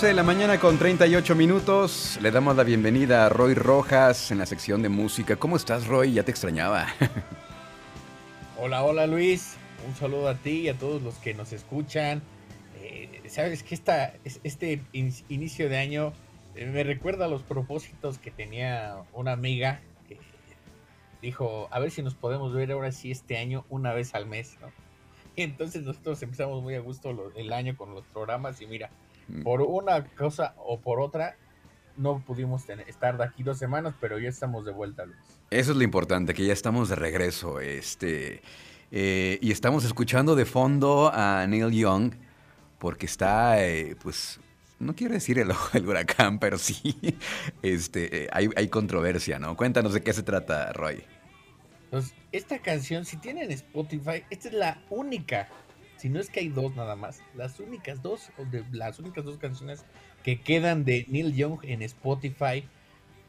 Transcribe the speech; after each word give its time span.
11 0.00 0.06
de 0.06 0.14
la 0.14 0.22
mañana 0.22 0.58
con 0.58 0.78
38 0.78 1.34
minutos. 1.34 2.18
Le 2.22 2.30
damos 2.30 2.56
la 2.56 2.64
bienvenida 2.64 3.26
a 3.26 3.28
Roy 3.28 3.52
Rojas 3.52 4.30
en 4.30 4.38
la 4.38 4.46
sección 4.46 4.80
de 4.80 4.88
música. 4.88 5.36
¿Cómo 5.36 5.56
estás, 5.56 5.86
Roy? 5.88 6.14
Ya 6.14 6.22
te 6.22 6.30
extrañaba. 6.30 6.86
hola, 8.58 8.82
hola, 8.82 9.06
Luis. 9.06 9.56
Un 9.86 9.94
saludo 9.94 10.28
a 10.28 10.36
ti 10.36 10.60
y 10.60 10.68
a 10.70 10.78
todos 10.78 11.02
los 11.02 11.16
que 11.16 11.34
nos 11.34 11.52
escuchan. 11.52 12.22
Eh, 12.80 13.20
Sabes 13.28 13.62
que 13.62 13.74
esta, 13.74 14.14
este 14.24 14.80
inicio 15.28 15.68
de 15.68 15.76
año 15.76 16.14
eh, 16.54 16.64
me 16.64 16.82
recuerda 16.82 17.26
a 17.26 17.28
los 17.28 17.42
propósitos 17.42 18.16
que 18.16 18.30
tenía 18.30 18.96
una 19.12 19.32
amiga 19.32 19.82
que 20.08 20.16
dijo, 21.20 21.68
a 21.70 21.78
ver 21.78 21.90
si 21.90 22.02
nos 22.02 22.14
podemos 22.14 22.54
ver 22.54 22.72
ahora 22.72 22.90
sí 22.90 23.10
este 23.10 23.36
año 23.36 23.66
una 23.68 23.92
vez 23.92 24.14
al 24.14 24.24
mes, 24.24 24.56
¿no? 24.62 24.68
Y 25.36 25.42
entonces 25.42 25.82
nosotros 25.82 26.22
empezamos 26.22 26.62
muy 26.62 26.74
a 26.74 26.80
gusto 26.80 27.30
el 27.36 27.52
año 27.52 27.76
con 27.76 27.94
los 27.94 28.06
programas 28.06 28.62
y 28.62 28.66
mira, 28.66 28.88
por 29.44 29.62
una 29.62 30.04
cosa 30.04 30.54
o 30.58 30.80
por 30.80 31.00
otra, 31.00 31.36
no 31.96 32.22
pudimos 32.24 32.68
estar 32.86 33.18
de 33.18 33.24
aquí 33.24 33.42
dos 33.42 33.58
semanas, 33.58 33.94
pero 34.00 34.18
ya 34.18 34.28
estamos 34.28 34.64
de 34.64 34.72
vuelta, 34.72 35.04
Luis. 35.04 35.18
Eso 35.50 35.72
es 35.72 35.76
lo 35.76 35.82
importante, 35.82 36.34
que 36.34 36.46
ya 36.46 36.52
estamos 36.52 36.88
de 36.88 36.96
regreso. 36.96 37.60
Este, 37.60 38.42
eh, 38.90 39.38
y 39.42 39.50
estamos 39.50 39.84
escuchando 39.84 40.34
de 40.34 40.44
fondo 40.46 41.10
a 41.12 41.46
Neil 41.46 41.70
Young, 41.70 42.14
porque 42.78 43.06
está, 43.06 43.62
eh, 43.64 43.96
pues, 44.02 44.40
no 44.78 44.94
quiero 44.94 45.14
decir 45.14 45.38
el 45.38 45.50
ojo 45.50 45.68
del 45.72 45.86
huracán, 45.86 46.38
pero 46.38 46.58
sí, 46.58 46.96
este, 47.62 48.24
eh, 48.24 48.28
hay, 48.32 48.48
hay, 48.56 48.68
controversia, 48.68 49.38
¿no? 49.38 49.56
Cuéntanos 49.56 49.92
de 49.92 50.02
qué 50.02 50.12
se 50.12 50.22
trata, 50.22 50.72
Roy. 50.72 51.04
Pues, 51.90 52.14
esta 52.32 52.60
canción, 52.60 53.04
si 53.04 53.16
tienen 53.16 53.50
Spotify, 53.50 54.24
esta 54.30 54.48
es 54.48 54.54
la 54.54 54.82
única 54.88 55.48
si 56.00 56.08
no 56.08 56.18
es 56.18 56.30
que 56.30 56.40
hay 56.40 56.48
dos 56.48 56.74
nada 56.76 56.96
más, 56.96 57.22
las 57.36 57.60
únicas 57.60 58.00
dos, 58.00 58.30
las 58.72 58.98
únicas 58.98 59.22
dos 59.22 59.36
canciones 59.36 59.84
que 60.24 60.40
quedan 60.40 60.86
de 60.86 61.04
Neil 61.08 61.34
Young 61.34 61.58
en 61.62 61.82
Spotify, 61.82 62.64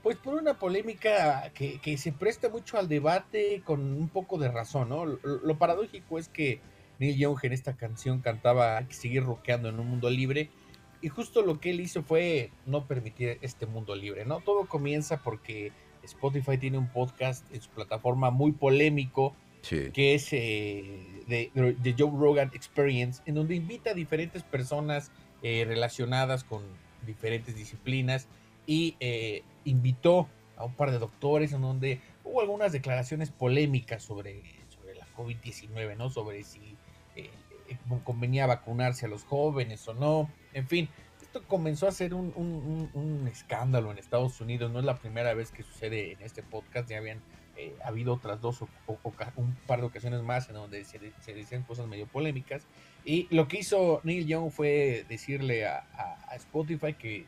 pues 0.02 0.16
por 0.16 0.36
una 0.36 0.58
polémica 0.58 1.52
que, 1.54 1.98
se 1.98 2.14
presta 2.14 2.48
mucho 2.48 2.78
al 2.78 2.88
debate 2.88 3.62
con 3.66 3.82
un 3.82 4.08
poco 4.08 4.38
de 4.38 4.50
razón, 4.50 4.88
¿no? 4.88 5.06
Lo, 5.06 5.58
paradójico 5.58 6.18
es 6.18 6.30
que 6.30 6.62
Neil 7.00 7.18
Young 7.18 7.40
en 7.44 7.52
esta 7.52 7.76
canción 7.76 8.22
cantaba 8.22 8.82
que 8.88 8.94
seguir 8.94 9.26
rockeando 9.26 9.68
en 9.68 9.78
un 9.78 9.90
mundo 9.90 10.09
libre 10.09 10.50
y 11.02 11.09
justo 11.09 11.42
lo 11.42 11.59
que 11.59 11.72
él 11.72 11.82
hizo 11.82 12.03
fue 12.03 12.52
no 12.66 12.88
permitir 12.88 13.38
este 13.42 13.66
mundo 13.66 13.96
libre, 13.98 14.24
¿no? 14.24 14.40
Todo 14.40 14.66
comienza 14.66 15.22
porque 15.22 15.74
Spotify 16.03 16.58
tiene 16.58 16.78
un 16.78 16.88
podcast 16.88 17.46
en 17.53 17.62
su 17.62 17.70
plataforma 17.70 18.32
muy 18.32 18.53
polémico 18.53 19.36
que 19.62 20.16
es 20.16 20.34
eh, 20.34 21.22
de, 21.28 21.96
Joe 21.98 22.12
Rogan 22.12 22.52
Experience, 22.54 23.22
en 23.26 23.36
donde 23.36 23.56
invita 23.56 23.92
a 23.92 23.94
diferentes 23.94 24.44
personas 24.44 25.12
eh, 25.44 25.66
relacionadas 25.68 26.44
con 26.44 26.64
diferentes 27.06 27.56
disciplinas 27.56 28.28
y 28.66 28.96
eh, 29.00 29.44
invitó 29.66 30.28
a 30.58 30.66
un 30.66 30.74
par 30.74 30.92
de 30.92 31.00
doctores 31.00 31.54
en 31.54 31.62
donde 31.62 32.00
hubo 32.24 32.42
algunas 32.42 32.72
declaraciones 32.72 33.32
polémicas 33.32 34.04
sobre, 34.04 34.42
sobre 34.70 34.96
la 34.96 35.08
COVID-19, 35.16 35.98
¿no? 35.98 36.10
Sobre 36.10 36.44
si 36.44 36.78
convenía 38.04 38.48
vacunarse 38.48 39.06
a 39.06 39.10
los 39.10 39.24
jóvenes 39.24 39.88
o 39.88 39.94
no, 39.94 40.30
en 40.54 40.68
fin. 40.68 40.90
Esto 41.22 41.42
comenzó 41.48 41.88
a 41.88 41.92
ser 41.94 42.14
un, 42.14 42.34
un 42.36 43.28
escándalo 43.30 43.90
en 43.90 43.98
Estados 43.98 44.42
Unidos, 44.42 44.70
no 44.70 44.80
es 44.80 44.86
la 44.86 44.98
primera 44.98 45.34
vez 45.34 45.52
que 45.52 45.64
sucede 45.64 46.12
en 46.12 46.22
este 46.22 46.44
podcast, 46.44 46.90
ya 46.90 46.98
habían 46.98 47.22
eh, 47.58 47.76
ha 47.84 47.90
habido 47.90 48.14
otras 48.14 48.42
dos 48.42 48.62
o, 48.62 48.68
un 49.36 49.56
par 49.68 49.82
de 49.82 49.88
ocasiones 49.88 50.22
más 50.24 50.48
en 50.50 50.56
donde 50.56 50.84
se, 50.86 51.00
se, 51.20 51.34
decían 51.34 51.64
cosas 51.64 51.88
medio 51.88 52.08
polémicas. 52.08 52.66
Y 53.04 53.28
lo 53.30 53.48
que 53.48 53.60
hizo 53.60 54.02
Neil 54.04 54.26
Young 54.26 54.52
fue 54.52 55.06
decirle 55.10 55.66
a, 55.66 55.86
Spotify 56.36 56.94
que 56.94 57.26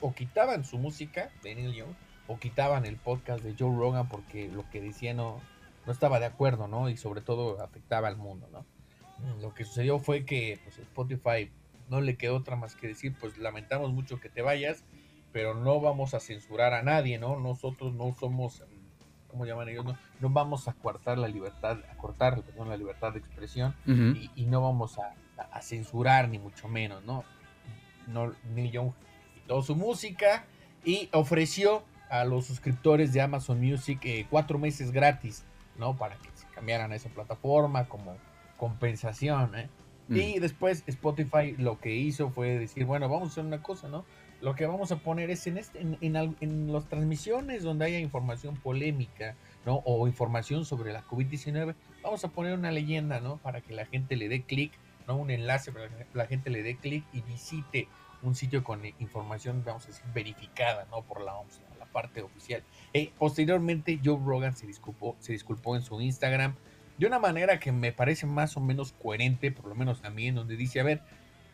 o 0.00 0.12
quitaban 0.14 0.64
su 0.64 0.78
música 0.78 1.30
de 1.42 1.54
Neil 1.54 1.72
Young 1.72 1.94
o 2.26 2.38
quitaban 2.38 2.84
el 2.86 2.96
podcast 2.96 3.42
de 3.42 3.54
Joe 3.58 3.76
Rogan 3.76 4.08
porque 4.08 4.48
lo 4.48 4.68
que 4.70 4.80
decía 4.80 5.14
no, 5.14 5.40
no 5.86 5.92
estaba 5.92 6.18
de 6.18 6.26
acuerdo, 6.26 6.68
¿no? 6.68 6.88
Y 6.88 6.96
sobre 6.96 7.20
todo 7.20 7.62
afectaba 7.62 8.08
al 8.08 8.16
mundo, 8.16 8.48
¿no? 8.52 8.64
Lo 9.40 9.54
que 9.54 9.64
sucedió 9.64 9.98
fue 9.98 10.24
que 10.24 10.58
pues, 10.64 10.78
Spotify 10.78 11.50
no 11.88 12.00
le 12.00 12.16
quedó 12.16 12.36
otra 12.36 12.56
más 12.56 12.74
que 12.74 12.88
decir, 12.88 13.14
pues 13.20 13.36
lamentamos 13.38 13.92
mucho 13.92 14.20
que 14.20 14.28
te 14.28 14.42
vayas, 14.42 14.84
pero 15.32 15.54
no 15.54 15.80
vamos 15.80 16.14
a 16.14 16.20
censurar 16.20 16.72
a 16.72 16.82
nadie, 16.82 17.18
¿no? 17.18 17.38
Nosotros 17.38 17.94
no 17.94 18.14
somos 18.18 18.62
como 19.30 19.46
llaman 19.46 19.68
ellos, 19.68 19.84
no, 20.20 20.30
vamos 20.30 20.68
a 20.68 20.72
cortar 20.72 21.18
la 21.18 21.28
libertad, 21.28 21.78
a 21.90 21.96
cortar 21.96 22.42
perdón, 22.42 22.68
la 22.68 22.76
libertad 22.76 23.12
de 23.12 23.18
expresión 23.18 23.74
y, 23.86 24.46
no 24.46 24.60
vamos 24.60 24.98
a, 24.98 25.14
censurar 25.62 26.28
ni 26.28 26.38
mucho 26.38 26.68
menos, 26.68 27.02
¿no? 27.04 27.24
no 28.06 28.32
Neil 28.54 28.70
Young 28.70 28.92
quitó 29.34 29.62
su 29.62 29.74
música 29.74 30.44
y 30.84 31.08
ofreció 31.12 31.84
a 32.10 32.24
los 32.24 32.46
suscriptores 32.46 33.12
de 33.12 33.20
Amazon 33.20 33.60
Music 33.60 34.00
eh, 34.02 34.26
cuatro 34.28 34.58
meses 34.58 34.90
gratis, 34.90 35.44
¿no? 35.78 35.96
Para 35.96 36.16
que 36.16 36.28
se 36.34 36.46
cambiaran 36.48 36.92
a 36.92 36.96
esa 36.96 37.08
plataforma 37.08 37.84
como 37.86 38.16
compensación, 38.56 39.54
¿eh? 39.54 39.70
Mm. 40.08 40.16
Y 40.16 40.38
después 40.40 40.82
Spotify 40.86 41.54
lo 41.56 41.78
que 41.78 41.94
hizo 41.94 42.30
fue 42.30 42.58
decir, 42.58 42.84
bueno, 42.84 43.08
vamos 43.08 43.28
a 43.28 43.32
hacer 43.32 43.44
una 43.44 43.62
cosa, 43.62 43.88
¿no? 43.88 44.04
Lo 44.40 44.54
que 44.54 44.66
vamos 44.66 44.90
a 44.92 44.96
poner 44.96 45.30
es 45.30 45.46
en, 45.46 45.58
este, 45.58 45.80
en, 45.80 45.98
en, 46.00 46.72
las 46.72 46.88
transmisiones 46.88 47.62
donde 47.62 47.84
haya 47.84 47.98
información 47.98 48.56
polémica, 48.56 49.36
¿no? 49.66 49.82
O 49.84 50.06
información 50.06 50.64
sobre 50.64 50.92
la 50.92 51.04
COVID-19, 51.04 51.74
vamos 52.02 52.24
a 52.24 52.28
poner 52.28 52.54
una 52.54 52.70
leyenda, 52.70 53.20
¿no? 53.20 53.36
Para 53.38 53.60
que 53.60 53.74
la 53.74 53.86
gente 53.86 54.16
le 54.16 54.28
dé 54.28 54.42
clic, 54.42 54.72
¿no? 55.06 55.16
Un 55.16 55.30
enlace 55.30 55.72
para 55.72 55.88
que 55.88 56.06
la 56.14 56.26
gente 56.26 56.50
le 56.50 56.62
dé 56.62 56.76
clic 56.76 57.04
y 57.12 57.20
visite 57.22 57.88
un 58.22 58.34
sitio 58.34 58.64
con 58.64 58.84
información, 58.98 59.62
vamos 59.64 59.84
a 59.84 59.88
decir, 59.88 60.04
verificada, 60.14 60.86
¿no? 60.90 61.02
Por 61.02 61.22
la 61.22 61.34
OMS, 61.34 61.60
la 61.78 61.86
parte 61.86 62.22
oficial. 62.22 62.62
Eh, 62.92 63.12
posteriormente, 63.18 64.00
Joe 64.02 64.18
Rogan 64.24 64.56
se 64.56 64.66
disculpó, 64.66 65.16
se 65.20 65.32
disculpó 65.32 65.76
en 65.76 65.82
su 65.82 66.00
Instagram 66.00 66.54
de 66.98 67.06
una 67.06 67.18
manera 67.18 67.58
que 67.58 67.72
me 67.72 67.92
parece 67.92 68.26
más 68.26 68.56
o 68.56 68.60
menos 68.60 68.92
coherente, 68.92 69.50
por 69.50 69.66
lo 69.66 69.74
menos 69.74 70.04
a 70.04 70.10
mí, 70.10 70.26
en 70.26 70.34
donde 70.34 70.56
dice, 70.56 70.80
a 70.80 70.82
ver, 70.82 71.02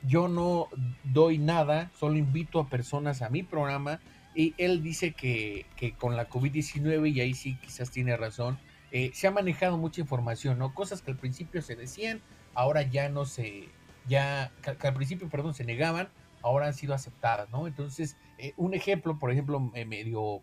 yo 0.07 0.29
no 0.29 0.69
doy 1.05 1.39
nada, 1.39 1.91
solo 1.99 2.17
invito 2.17 2.61
a 2.61 2.69
personas 2.69 3.23
a 3.23 3.29
mi 3.29 3.43
programa 3.43 4.01
y 4.35 4.55
él 4.59 4.83
dice 4.83 5.13
que, 5.13 5.67
con 5.99 6.15
la 6.15 6.29
COVID-19, 6.29 7.13
y 7.13 7.21
ahí 7.21 7.35
sí 7.35 7.57
quizás 7.57 7.91
tiene 7.91 8.17
razón, 8.17 8.59
eh, 8.93 9.11
se 9.15 9.27
ha 9.27 9.31
manejado 9.31 9.79
mucha 9.79 10.01
información, 10.01 10.59
¿no? 10.59 10.75
Cosas 10.75 11.01
que 11.03 11.11
al 11.11 11.17
principio 11.17 11.63
se 11.63 11.75
decían, 11.75 12.21
ahora 12.55 12.83
ya 12.83 13.09
no 13.09 13.25
se, 13.25 13.69
ya, 14.07 14.53
que, 14.63 14.87
al 14.87 14.95
principio, 14.95 15.29
perdón, 15.29 15.55
se 15.55 15.65
negaban, 15.65 16.11
ahora 16.43 16.67
han 16.67 16.75
sido 16.75 16.95
aceptadas, 16.95 17.51
¿no? 17.51 17.67
Entonces, 17.67 18.17
eh, 18.39 18.53
un 18.59 18.75
ejemplo, 18.75 19.19
por 19.19 19.33
ejemplo, 19.33 19.59
medio 19.59 20.43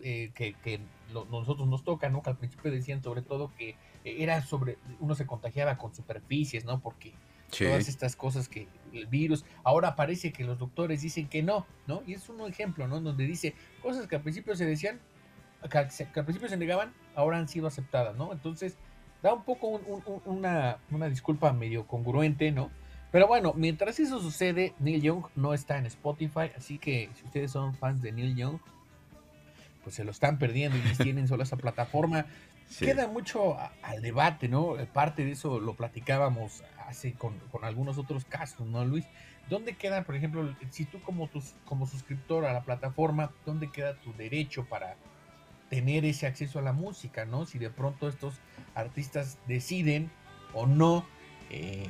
eh, 0.00 0.32
que, 0.34 0.54
que 0.54 0.80
nosotros 1.12 1.68
nos 1.68 1.84
toca, 1.84 2.08
¿no? 2.08 2.22
Que 2.22 2.30
al 2.30 2.36
principio 2.36 2.72
decían 2.72 3.02
sobre 3.02 3.22
todo 3.22 3.52
que 3.56 3.76
era 4.04 4.42
sobre, 4.42 4.78
uno 5.00 5.14
se 5.14 5.26
contagiaba 5.26 5.78
con 5.78 5.94
superficies, 5.94 6.64
¿no? 6.64 6.80
Porque 6.80 7.14
todas 7.56 7.88
estas 7.88 8.16
cosas 8.16 8.48
que 8.48 8.68
el 8.92 9.06
virus, 9.06 9.44
ahora 9.64 9.96
parece 9.96 10.32
que 10.32 10.44
los 10.44 10.58
doctores 10.58 11.02
dicen 11.02 11.28
que 11.28 11.42
no, 11.42 11.66
¿no? 11.86 12.02
Y 12.06 12.14
es 12.14 12.28
un 12.28 12.40
ejemplo, 12.48 12.88
¿no? 12.88 13.00
Donde 13.00 13.24
dice 13.24 13.54
cosas 13.82 14.06
que 14.06 14.16
al 14.16 14.22
principio 14.22 14.54
se 14.56 14.66
decían, 14.66 15.00
que, 15.70 15.78
al 15.78 16.24
principio 16.24 16.48
se 16.48 16.56
negaban, 16.56 16.92
ahora 17.14 17.38
han 17.38 17.48
sido 17.48 17.66
aceptadas, 17.66 18.16
¿no? 18.16 18.32
Entonces, 18.32 18.76
da 19.22 19.34
un 19.34 19.42
poco 19.42 19.80
una, 20.24 20.78
una 20.90 21.08
disculpa 21.08 21.52
medio 21.52 21.86
congruente, 21.86 22.52
¿no? 22.52 22.70
Pero 23.10 23.26
bueno, 23.26 23.54
mientras 23.56 23.98
eso 24.00 24.20
sucede, 24.20 24.74
Neil 24.78 25.00
Young 25.00 25.24
no 25.34 25.54
está 25.54 25.78
en 25.78 25.86
Spotify, 25.86 26.50
así 26.56 26.78
que 26.78 27.08
si 27.14 27.24
ustedes 27.24 27.50
son 27.50 27.74
fans 27.74 28.02
de 28.02 28.12
Neil 28.12 28.36
Young, 28.36 28.58
pues 29.82 29.96
se 29.96 30.04
lo 30.04 30.10
están 30.10 30.38
perdiendo 30.38 30.76
y 30.76 30.96
tienen 31.02 31.26
solo 31.26 31.42
esa 31.42 31.56
plataforma. 31.56 32.26
Queda 32.78 33.08
mucho 33.08 33.56
al 33.82 34.02
debate, 34.02 34.48
¿no? 34.48 34.74
Parte 34.92 35.24
de 35.24 35.32
eso 35.32 35.58
lo 35.58 35.74
platicábamos 35.74 36.62
con, 37.16 37.34
algunos 37.62 37.98
otros 37.98 38.24
casos, 38.24 38.66
¿no, 38.66 38.84
Luis? 38.84 39.04
¿Dónde 39.48 39.76
queda, 39.76 40.04
por 40.04 40.14
ejemplo, 40.14 40.54
si 40.70 40.84
tú 40.84 41.00
como, 41.00 41.28
como 41.64 41.86
suscriptor 41.86 42.44
a 42.44 42.52
la 42.52 42.64
plataforma, 42.64 43.32
dónde 43.46 43.70
queda 43.70 43.96
tu 43.96 44.12
derecho 44.12 44.66
para 44.66 44.96
tener 45.70 46.04
ese 46.04 46.26
acceso 46.26 46.58
a 46.58 46.62
la 46.62 46.72
música, 46.72 47.24
¿no? 47.24 47.46
Si 47.46 47.58
de 47.58 47.70
pronto 47.70 48.08
estos 48.08 48.40
artistas 48.74 49.38
deciden 49.46 50.10
o 50.54 50.66
no 50.66 51.06
eh, 51.50 51.88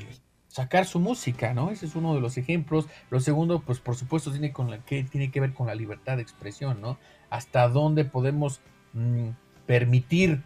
sacar 0.49 0.87
su 0.87 0.99
música, 0.99 1.55
¿no? 1.55 1.71
Ese 1.71 1.87
es 1.87 1.95
uno 1.95 2.15
de 2.15 2.21
los 2.21 2.37
ejemplos. 2.39 2.87
Lo 3.11 3.21
segundo, 3.21 3.61
pues 3.61 3.79
por 3.79 3.97
supuesto, 3.97 4.31
tiene, 4.31 4.53
con 4.53 4.71
la, 4.71 4.79
que, 4.79 5.05
tiene 5.05 5.31
que 5.31 5.41
ver 5.41 5.53
con 5.53 5.67
la 5.67 5.75
libertad 5.75 6.17
de 6.17 6.23
expresión, 6.23 6.81
¿no? 6.81 6.99
Hasta 7.31 7.69
dónde 7.69 8.05
podemos 8.05 8.61
mm, 8.95 9.31
permitir 9.67 10.43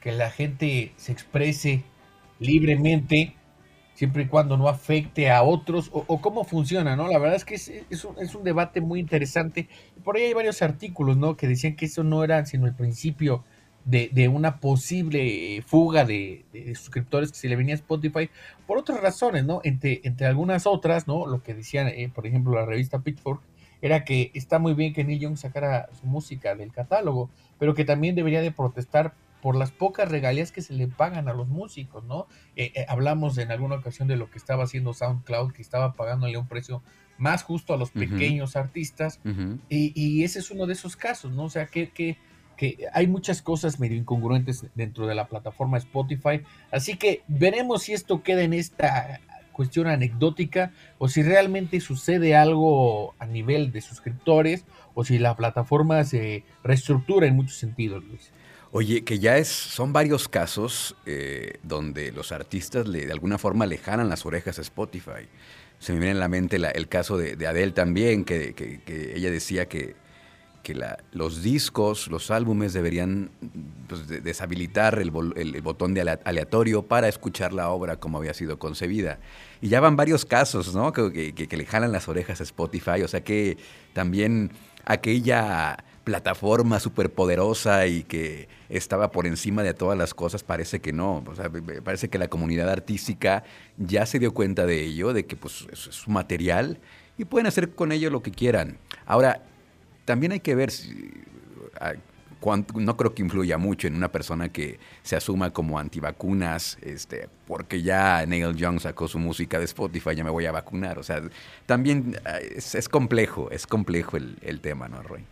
que 0.00 0.12
la 0.12 0.30
gente 0.30 0.92
se 0.96 1.12
exprese 1.12 1.84
libremente, 2.40 3.36
siempre 4.02 4.24
y 4.24 4.26
cuando 4.26 4.56
no 4.56 4.66
afecte 4.66 5.30
a 5.30 5.44
otros, 5.44 5.88
o, 5.92 6.20
cómo 6.20 6.42
funciona, 6.42 6.96
¿no? 6.96 7.06
La 7.06 7.20
verdad 7.20 7.36
es 7.36 7.44
que 7.44 7.54
es, 7.54 8.04
un, 8.04 8.18
es, 8.18 8.34
un, 8.34 8.42
debate 8.42 8.80
muy 8.80 8.98
interesante. 8.98 9.68
Por 10.02 10.16
ahí 10.16 10.24
hay 10.24 10.32
varios 10.32 10.60
artículos, 10.60 11.16
¿no? 11.16 11.36
Que 11.36 11.46
decían 11.46 11.76
que 11.76 11.84
eso 11.84 12.02
no 12.02 12.24
era 12.24 12.44
sino 12.44 12.66
el 12.66 12.74
principio 12.74 13.44
de, 13.84 14.28
una 14.28 14.58
posible 14.58 15.62
fuga 15.64 16.04
de, 16.04 16.44
suscriptores 16.74 17.30
que 17.30 17.38
se 17.38 17.48
le 17.48 17.54
venía 17.54 17.76
a 17.76 17.78
Spotify 17.78 18.28
por 18.66 18.76
otras 18.76 19.00
razones, 19.00 19.44
¿no? 19.44 19.60
Entre, 19.62 20.00
entre 20.02 20.26
algunas 20.26 20.66
otras, 20.66 21.06
¿no? 21.06 21.28
Lo 21.28 21.40
que 21.40 21.54
decían, 21.54 21.86
eh, 21.86 22.10
por 22.12 22.26
ejemplo, 22.26 22.56
la 22.56 22.66
revista 22.66 22.98
Pitchfork, 22.98 23.40
era 23.82 24.04
que 24.04 24.32
está 24.34 24.58
muy 24.58 24.74
bien 24.74 24.94
que 24.94 25.04
Neil 25.04 25.20
Young 25.20 25.36
sacara 25.36 25.88
su 26.00 26.08
música 26.08 26.56
del 26.56 26.72
catálogo, 26.72 27.30
pero 27.60 27.74
que 27.76 27.84
también 27.84 28.16
debería 28.16 28.40
de 28.40 28.50
protestar 28.50 29.14
por 29.42 29.56
las 29.56 29.72
pocas 29.72 30.08
regalías 30.08 30.52
que 30.52 30.62
se 30.62 30.72
le 30.72 30.88
pagan 30.88 31.28
a 31.28 31.34
los 31.34 31.48
músicos, 31.48 32.04
¿no? 32.04 32.28
Eh, 32.56 32.86
hablamos 32.88 33.36
en 33.38 33.50
alguna 33.50 33.74
ocasión 33.74 34.08
de 34.08 34.16
lo 34.16 34.30
que 34.30 34.38
estaba 34.38 34.64
haciendo 34.64 34.94
SoundCloud, 34.94 35.52
que 35.52 35.60
estaba 35.60 35.94
pagándole 35.94 36.38
un 36.38 36.46
precio 36.46 36.82
más 37.18 37.42
justo 37.42 37.74
a 37.74 37.76
los 37.76 37.90
pequeños 37.90 38.56
artistas, 38.56 39.20
y, 39.68 39.92
y, 39.94 40.24
ese 40.24 40.38
es 40.38 40.50
uno 40.50 40.66
de 40.66 40.72
esos 40.72 40.96
casos, 40.96 41.32
¿no? 41.32 41.44
O 41.44 41.50
sea, 41.50 41.66
que, 41.66 41.90
que 41.90 42.16
que 42.56 42.86
hay 42.92 43.06
muchas 43.06 43.42
cosas 43.42 43.80
medio 43.80 43.96
incongruentes 43.96 44.66
dentro 44.74 45.06
de 45.06 45.14
la 45.14 45.26
plataforma 45.26 45.78
Spotify. 45.78 46.42
Así 46.70 46.96
que 46.96 47.22
veremos 47.26 47.84
si 47.84 47.92
esto 47.92 48.22
queda 48.22 48.42
en 48.42 48.52
esta 48.52 49.20
cuestión 49.52 49.86
anecdótica 49.86 50.72
o 50.98 51.08
si 51.08 51.22
realmente 51.22 51.80
sucede 51.80 52.36
algo 52.36 53.14
a 53.18 53.26
nivel 53.26 53.72
de 53.72 53.80
suscriptores 53.80 54.64
o 54.94 55.04
si 55.04 55.18
la 55.18 55.36
plataforma 55.36 56.02
se 56.04 56.44
reestructura 56.62 57.26
en 57.26 57.36
muchos 57.36 57.56
sentidos, 57.56 58.04
Luis. 58.04 58.30
Oye, 58.74 59.04
que 59.04 59.18
ya 59.18 59.36
es, 59.36 59.48
son 59.48 59.92
varios 59.92 60.28
casos 60.28 60.96
eh, 61.04 61.58
donde 61.62 62.10
los 62.10 62.32
artistas 62.32 62.88
le, 62.88 63.04
de 63.04 63.12
alguna 63.12 63.36
forma 63.36 63.66
le 63.66 63.76
jalan 63.76 64.08
las 64.08 64.24
orejas 64.24 64.58
a 64.58 64.62
Spotify. 64.62 65.28
Se 65.78 65.92
me 65.92 65.98
viene 65.98 66.12
en 66.12 66.20
la 66.20 66.28
mente 66.28 66.56
el 66.56 66.88
caso 66.88 67.18
de, 67.18 67.46
Adele 67.46 67.72
también, 67.72 68.24
que, 68.24 68.54
ella 69.14 69.30
decía 69.30 69.66
que 69.66 69.94
los 71.12 71.42
discos, 71.42 72.08
los 72.08 72.30
álbumes 72.30 72.72
deberían 72.72 73.30
pues, 73.88 74.08
deshabilitar 74.08 74.98
el, 75.00 75.10
botón 75.10 75.92
de 75.92 76.18
aleatorio 76.24 76.82
para 76.82 77.08
escuchar 77.08 77.52
la 77.52 77.68
obra 77.68 77.96
como 77.96 78.16
había 78.16 78.32
sido 78.32 78.58
concebida. 78.58 79.18
Y 79.60 79.68
ya 79.68 79.80
van 79.80 79.96
varios 79.96 80.24
casos, 80.24 80.74
¿no? 80.74 80.94
Que, 80.94 81.34
le 81.50 81.66
jalan 81.66 81.92
las 81.92 82.08
orejas 82.08 82.40
a 82.40 82.44
Spotify, 82.44 83.02
o 83.02 83.08
sea 83.08 83.22
que 83.22 83.58
también 83.92 84.50
aquella 84.86 85.84
plataforma 86.04 86.80
superpoderosa 86.80 87.86
y 87.86 88.02
que 88.02 88.48
estaba 88.68 89.10
por 89.10 89.26
encima 89.26 89.62
de 89.62 89.74
todas 89.74 89.96
las 89.96 90.14
cosas, 90.14 90.42
parece 90.42 90.80
que 90.80 90.92
no. 90.92 91.22
O 91.26 91.34
sea, 91.34 91.50
parece 91.84 92.08
que 92.08 92.18
la 92.18 92.28
comunidad 92.28 92.68
artística 92.68 93.44
ya 93.76 94.06
se 94.06 94.18
dio 94.18 94.34
cuenta 94.34 94.66
de 94.66 94.82
ello, 94.82 95.12
de 95.12 95.26
que 95.26 95.36
pues, 95.36 95.66
es 95.70 95.78
su 95.78 96.10
material 96.10 96.78
y 97.18 97.24
pueden 97.24 97.46
hacer 97.46 97.74
con 97.74 97.92
ello 97.92 98.10
lo 98.10 98.22
que 98.22 98.30
quieran. 98.30 98.78
Ahora, 99.06 99.42
también 100.04 100.32
hay 100.32 100.40
que 100.40 100.54
ver 100.54 100.70
si, 100.70 101.12
no 102.74 102.96
creo 102.96 103.14
que 103.14 103.22
influya 103.22 103.58
mucho 103.58 103.86
en 103.86 103.94
una 103.94 104.10
persona 104.10 104.50
que 104.50 104.78
se 105.02 105.16
asuma 105.16 105.52
como 105.52 105.78
antivacunas, 105.78 106.78
este, 106.82 107.28
porque 107.46 107.82
ya 107.82 108.24
Neil 108.26 108.54
Young 108.56 108.80
sacó 108.80 109.08
su 109.08 109.18
música 109.18 109.58
de 109.58 109.64
Spotify, 109.64 110.14
ya 110.16 110.24
me 110.24 110.30
voy 110.30 110.46
a 110.46 110.52
vacunar. 110.52 110.98
O 110.98 111.02
sea, 111.02 111.22
también 111.66 112.18
ah, 112.24 112.38
es, 112.40 112.88
complejo, 112.88 113.50
es 113.50 113.66
complejo 113.66 114.16
el, 114.16 114.60
tema, 114.60 114.88
¿no, 114.88 115.02
Roy? 115.02 115.24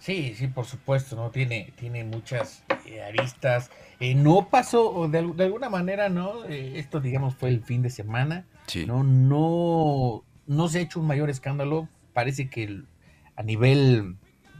Sí, 0.00 0.34
sí, 0.34 0.48
por 0.48 0.64
supuesto, 0.64 1.14
¿no? 1.14 1.30
Tiene, 1.30 1.72
tiene 1.76 2.04
muchas 2.04 2.64
eh, 2.86 3.02
aristas. 3.02 3.70
Eh, 4.00 4.14
no 4.14 4.48
pasó, 4.48 5.08
de, 5.08 5.22
de, 5.34 5.44
alguna 5.44 5.68
manera, 5.68 6.08
¿no? 6.08 6.46
Eh, 6.46 6.78
esto, 6.78 7.00
digamos, 7.00 7.34
fue 7.34 7.50
el 7.50 7.62
fin 7.62 7.82
de 7.82 7.90
semana. 7.90 8.46
Sí. 8.66 8.86
No, 8.86 9.04
no, 9.04 10.24
no 10.46 10.68
se 10.68 10.78
ha 10.78 10.82
hecho 10.82 11.00
un 11.00 11.06
mayor 11.06 11.28
escándalo. 11.28 11.86
Parece 12.14 12.48
que 12.48 12.64
el, 12.64 12.86
a 13.36 13.42
nivel, 13.42 14.16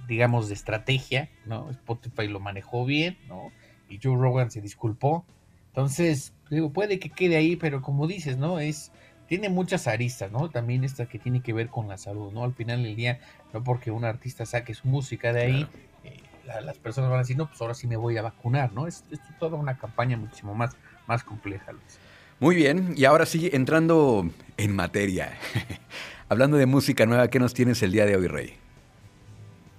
digamos, 0.07 0.49
de 0.49 0.55
estrategia, 0.55 1.31
¿no? 1.47 1.71
Spotify 1.71 2.29
lo 2.29 2.39
manejó 2.39 2.85
bien, 2.85 3.17
¿no? 3.27 3.51
Y 3.89 3.99
Joe 4.03 4.17
Rogan 4.17 4.51
se 4.51 4.61
disculpó. 4.61 5.25
Entonces, 5.69 6.35
digo, 6.51 6.71
puede 6.71 6.99
que 6.99 7.09
quede 7.09 7.37
ahí, 7.37 7.57
pero 7.57 7.81
como 7.81 8.07
dices, 8.07 8.37
¿no? 8.37 8.61
Es, 8.61 8.93
tiene 9.31 9.49
muchas 9.49 9.87
aristas, 9.87 10.33
¿no? 10.33 10.51
También 10.51 10.83
esta 10.83 11.07
que 11.07 11.21
tiene 11.21 11.41
que 11.41 11.53
ver 11.53 11.69
con 11.69 11.87
la 11.87 11.97
salud, 11.99 12.33
¿no? 12.33 12.43
Al 12.43 12.53
final 12.53 12.83
del 12.83 12.97
día, 12.97 13.21
no 13.53 13.63
porque 13.63 13.93
un 13.93 14.05
artista 14.05 14.45
saque 14.45 14.75
su 14.75 14.89
música 14.89 15.33
de 15.33 15.41
ahí, 15.41 15.69
eh, 16.03 16.21
las 16.65 16.79
personas 16.79 17.11
van 17.11 17.21
a 17.21 17.23
decir, 17.23 17.37
no, 17.37 17.47
pues 17.47 17.61
ahora 17.61 17.75
sí 17.75 17.87
me 17.87 17.97
voy 17.97 18.17
a 18.17 18.23
vacunar, 18.23 18.73
¿no? 18.73 18.89
Es, 18.89 19.05
es 19.09 19.21
toda 19.39 19.57
una 19.57 19.79
campaña 19.79 20.17
muchísimo 20.17 20.57
más, 20.57 20.77
más 21.07 21.23
compleja, 21.23 21.71
Luis. 21.71 22.01
Muy 22.41 22.57
bien, 22.57 22.95
y 22.97 23.05
ahora 23.05 23.25
sí, 23.25 23.49
entrando 23.53 24.29
en 24.57 24.75
materia. 24.75 25.39
Hablando 26.29 26.57
de 26.57 26.67
música 26.67 27.07
nueva, 27.07 27.29
¿qué 27.29 27.39
nos 27.39 27.55
tienes 27.55 27.85
el 27.85 27.93
día 27.93 28.07
de 28.07 28.17
hoy, 28.17 28.27
Rey? 28.27 28.57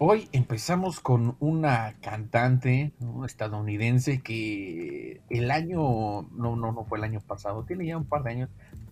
Hoy 0.04 0.28
empezamos 0.32 1.00
con 1.00 1.36
una 1.40 1.94
cantante 2.02 2.92
estadounidense 3.24 4.24
que 4.24 5.22
el 5.30 5.52
año, 5.52 6.24
no, 6.32 6.56
no, 6.56 6.72
no 6.72 6.86
fue 6.86 6.98
el 6.98 7.04
año 7.04 7.20
pasado, 7.22 7.66
tiene 7.66 7.86
ya 7.86 7.98
un 7.98 8.06
par 8.06 8.24
de 8.24 8.32
años, 8.32 8.50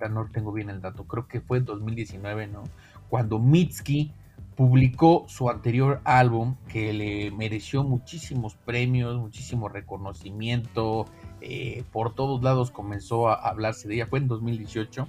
no 0.08 0.28
tengo 0.32 0.52
bien 0.52 0.70
el 0.70 0.82
dato, 0.82 1.08
creo 1.08 1.28
que 1.28 1.42
fue 1.42 1.62
2019, 1.62 2.46
¿no? 2.46 2.64
Cuando 3.10 3.40
Mitski 3.40 4.12
publicó 4.56 5.26
su 5.28 5.50
anterior 5.50 6.00
álbum 6.04 6.58
que 6.68 6.94
le 6.94 7.32
mereció 7.32 7.84
muchísimos 7.84 8.54
premios, 8.54 9.18
muchísimo 9.18 9.68
reconocimiento, 9.68 11.08
eh, 11.42 11.86
por 11.92 12.14
todos 12.14 12.44
lados 12.44 12.70
comenzó 12.70 13.30
a 13.30 13.34
hablarse 13.34 13.88
de 13.88 13.96
ella, 13.96 14.06
fue 14.06 14.20
en 14.20 14.28
2018 14.28 15.08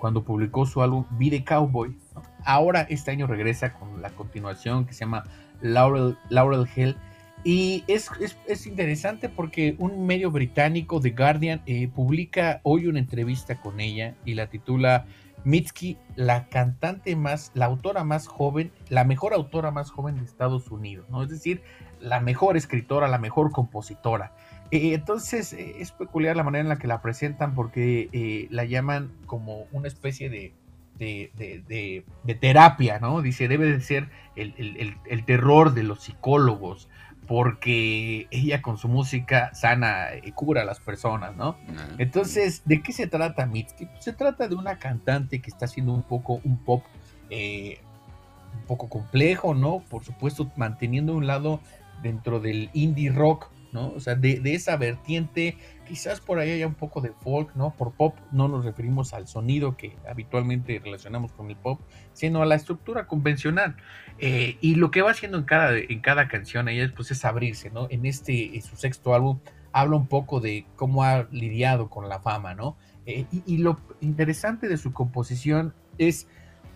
cuando 0.00 0.22
publicó 0.22 0.66
su 0.66 0.82
álbum 0.82 1.04
Be 1.12 1.30
the 1.30 1.44
Cowboy. 1.44 1.96
Ahora 2.44 2.86
este 2.88 3.10
año 3.10 3.26
regresa 3.26 3.72
con 3.74 4.02
la 4.02 4.10
continuación 4.10 4.86
que 4.86 4.92
se 4.92 5.00
llama 5.00 5.24
Laurel, 5.60 6.16
Laurel 6.28 6.66
Hill. 6.74 6.96
Y 7.42 7.84
es, 7.86 8.10
es, 8.46 8.66
interesante 8.66 9.30
porque 9.30 9.74
un 9.78 10.06
medio 10.06 10.30
británico, 10.30 11.00
The 11.00 11.10
Guardian, 11.10 11.62
eh, 11.64 11.88
publica 11.88 12.60
hoy 12.64 12.86
una 12.86 12.98
entrevista 12.98 13.58
con 13.60 13.80
ella 13.80 14.14
y 14.26 14.34
la 14.34 14.48
titula 14.48 15.06
Mitski, 15.44 15.96
la 16.16 16.48
cantante 16.48 17.16
más, 17.16 17.50
la 17.54 17.64
autora 17.64 18.04
más 18.04 18.26
joven, 18.26 18.72
la 18.90 19.04
mejor 19.04 19.32
autora 19.32 19.70
más 19.70 19.90
joven 19.90 20.16
de 20.16 20.24
Estados 20.24 20.70
Unidos, 20.70 21.08
¿no? 21.08 21.22
Es 21.22 21.30
decir, 21.30 21.62
la 21.98 22.20
mejor 22.20 22.58
escritora, 22.58 23.08
la 23.08 23.18
mejor 23.18 23.52
compositora. 23.52 24.34
Eh, 24.70 24.92
entonces 24.92 25.54
eh, 25.54 25.76
es 25.78 25.92
peculiar 25.92 26.36
la 26.36 26.44
manera 26.44 26.60
en 26.60 26.68
la 26.68 26.76
que 26.76 26.88
la 26.88 27.00
presentan 27.00 27.54
porque 27.54 28.48
la 28.50 28.66
llaman 28.66 29.12
como 29.24 29.64
una 29.72 29.88
especie 29.88 30.28
de, 30.28 30.52
de, 31.00 32.04
terapia, 32.40 32.98
¿no? 32.98 33.22
Dice, 33.22 33.48
debe 33.48 33.72
de 33.72 33.80
ser 33.80 34.08
el, 34.36 35.24
terror 35.24 35.74
de 35.74 35.82
los 35.82 36.02
psicólogos 36.02 36.88
porque 37.26 38.26
ella 38.32 38.60
con 38.60 38.76
su 38.76 38.88
música 38.88 39.54
sana 39.54 40.08
cura 40.34 40.62
a 40.62 40.64
las 40.64 40.80
personas, 40.80 41.36
¿no? 41.36 41.56
Entonces, 41.98 42.62
¿de 42.64 42.82
qué 42.82 42.92
se 42.92 43.06
trata 43.06 43.46
Mitski? 43.46 43.86
Pues, 43.86 44.04
se 44.04 44.12
trata 44.12 44.48
de 44.48 44.56
una 44.56 44.78
cantante 44.78 45.40
que 45.40 45.50
está 45.50 45.66
haciendo 45.66 45.92
un 45.92 46.02
poco 46.02 46.40
un 46.44 46.58
pop 46.58 46.82
un 47.30 48.66
poco 48.66 48.88
complejo, 48.88 49.54
¿no? 49.54 49.84
Por 49.88 50.04
supuesto, 50.04 50.50
manteniendo 50.56 51.14
un 51.14 51.26
lado 51.26 51.60
dentro 52.02 52.40
del 52.40 52.70
indie 52.72 53.10
rock 53.10 53.48
¿no? 53.72 53.88
O 53.90 54.00
sea, 54.00 54.14
de, 54.14 54.40
esa 54.44 54.76
vertiente, 54.76 55.56
quizás 55.86 56.20
por 56.20 56.38
ahí 56.38 56.50
haya 56.50 56.66
un 56.66 56.74
poco 56.74 57.00
de 57.00 57.12
folk, 57.12 57.54
¿no? 57.54 57.74
Por 57.76 57.92
pop 57.92 58.16
no 58.32 58.48
nos 58.48 58.64
referimos 58.64 59.12
al 59.12 59.26
sonido 59.26 59.76
que 59.76 59.96
habitualmente 60.08 60.80
relacionamos 60.82 61.32
con 61.32 61.50
el 61.50 61.56
pop, 61.56 61.80
sino 62.12 62.42
a 62.42 62.46
la 62.46 62.54
estructura 62.54 63.06
convencional. 63.06 63.76
Eh, 64.18 64.58
y 64.60 64.74
lo 64.74 64.90
que 64.90 65.02
va 65.02 65.10
haciendo 65.10 65.38
en 65.38 65.44
cada, 65.44 65.76
en 65.76 66.00
cada 66.00 66.28
canción 66.28 66.68
ella 66.68 66.92
pues 66.94 67.10
es 67.10 67.24
abrirse, 67.24 67.70
¿no? 67.70 67.86
En 67.90 68.06
este, 68.06 68.54
en 68.54 68.62
su 68.62 68.76
sexto 68.76 69.14
álbum, 69.14 69.40
habla 69.72 69.96
un 69.96 70.06
poco 70.06 70.40
de 70.40 70.66
cómo 70.76 71.04
ha 71.04 71.28
lidiado 71.30 71.88
con 71.88 72.08
la 72.08 72.20
fama, 72.20 72.54
¿no? 72.54 72.76
Eh, 73.06 73.26
y, 73.46 73.58
lo 73.58 73.80
interesante 74.00 74.68
de 74.68 74.76
su 74.76 74.92
composición 74.92 75.74
es 75.98 76.28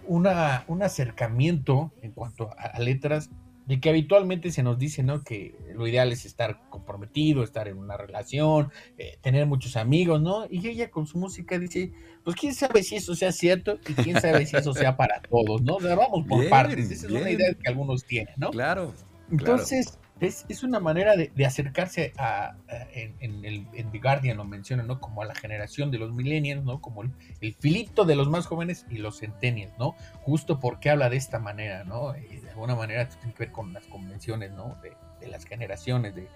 una, 0.06 0.64
un 0.68 0.82
acercamiento 0.82 1.92
en 2.02 2.12
cuanto 2.12 2.50
a 2.58 2.78
letras 2.78 3.30
de 3.66 3.80
que 3.80 3.88
habitualmente 3.88 4.50
se 4.50 4.62
nos 4.62 4.78
dice, 4.78 5.02
¿no? 5.02 5.22
Que 5.22 5.54
lo 5.74 5.86
ideal 5.86 6.12
es 6.12 6.24
estar 6.24 6.68
comprometido, 6.68 7.42
estar 7.42 7.68
en 7.68 7.78
una 7.78 7.96
relación, 7.96 8.70
eh, 8.98 9.18
tener 9.22 9.46
muchos 9.46 9.76
amigos, 9.76 10.20
¿no? 10.20 10.46
Y 10.50 10.66
ella 10.68 10.90
con 10.90 11.06
su 11.06 11.18
música 11.18 11.58
dice, 11.58 11.92
pues 12.24 12.36
quién 12.36 12.54
sabe 12.54 12.82
si 12.82 12.96
eso 12.96 13.14
sea 13.14 13.32
cierto 13.32 13.78
y 13.88 13.94
quién 13.94 14.20
sabe 14.20 14.44
si 14.46 14.56
eso 14.56 14.74
sea 14.74 14.96
para 14.96 15.20
todos, 15.22 15.62
¿no? 15.62 15.76
O 15.76 15.80
sea, 15.80 15.94
vamos 15.94 16.26
por 16.26 16.48
partes, 16.48 16.90
esa 16.90 17.06
es 17.06 17.12
una 17.12 17.30
idea 17.30 17.54
que 17.54 17.68
algunos 17.68 18.04
tienen, 18.04 18.34
¿no? 18.36 18.50
Claro. 18.50 18.92
Entonces, 19.30 19.98
es, 20.20 20.62
una 20.62 20.80
manera 20.80 21.16
de, 21.16 21.46
acercarse 21.46 22.12
a, 22.16 22.56
en, 22.92 23.44
el, 23.44 23.66
en, 23.72 23.90
The 23.90 23.98
Guardian 23.98 24.36
lo 24.36 24.44
menciona, 24.44 24.82
¿no? 24.82 25.00
Como 25.00 25.22
a 25.22 25.24
la 25.24 25.34
generación 25.34 25.90
de 25.90 25.98
los 25.98 26.12
millennials, 26.12 26.64
¿no? 26.64 26.80
Como 26.80 27.02
el, 27.02 27.54
filito 27.58 28.04
de 28.04 28.16
los 28.16 28.28
más 28.28 28.46
jóvenes 28.46 28.86
y 28.90 28.98
los 28.98 29.20
centennials, 29.20 29.72
¿no? 29.78 29.96
Justo 30.22 30.60
porque 30.60 30.90
habla 30.90 31.10
de 31.10 31.16
esta 31.16 31.38
manera, 31.38 31.84
¿no? 31.84 32.12
De 32.12 32.50
alguna 32.50 32.74
manera 32.74 33.08
tiene 33.08 33.34
que 33.34 33.44
ver 33.44 33.52
con 33.52 33.72
las 33.72 33.86
convenciones, 33.86 34.52
¿no? 34.52 34.76
De, 34.82 34.92
de 35.20 35.28
las 35.28 35.44
generaciones, 35.44 36.14
de, 36.14 36.28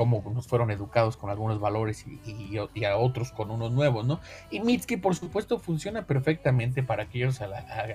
cómo 0.00 0.24
nos 0.34 0.46
fueron 0.46 0.70
educados 0.70 1.18
con 1.18 1.28
algunos 1.28 1.60
valores 1.60 2.06
y, 2.06 2.56
a 2.86 2.96
otros 2.96 3.32
con 3.32 3.50
unos 3.50 3.70
nuevos, 3.70 4.06
¿no? 4.06 4.18
Y 4.50 4.60
Mitski, 4.60 4.96
por 4.96 5.14
supuesto, 5.14 5.58
funciona 5.58 6.06
perfectamente 6.06 6.82
para 6.82 7.02
aquellos 7.02 7.42
a, 7.42 7.48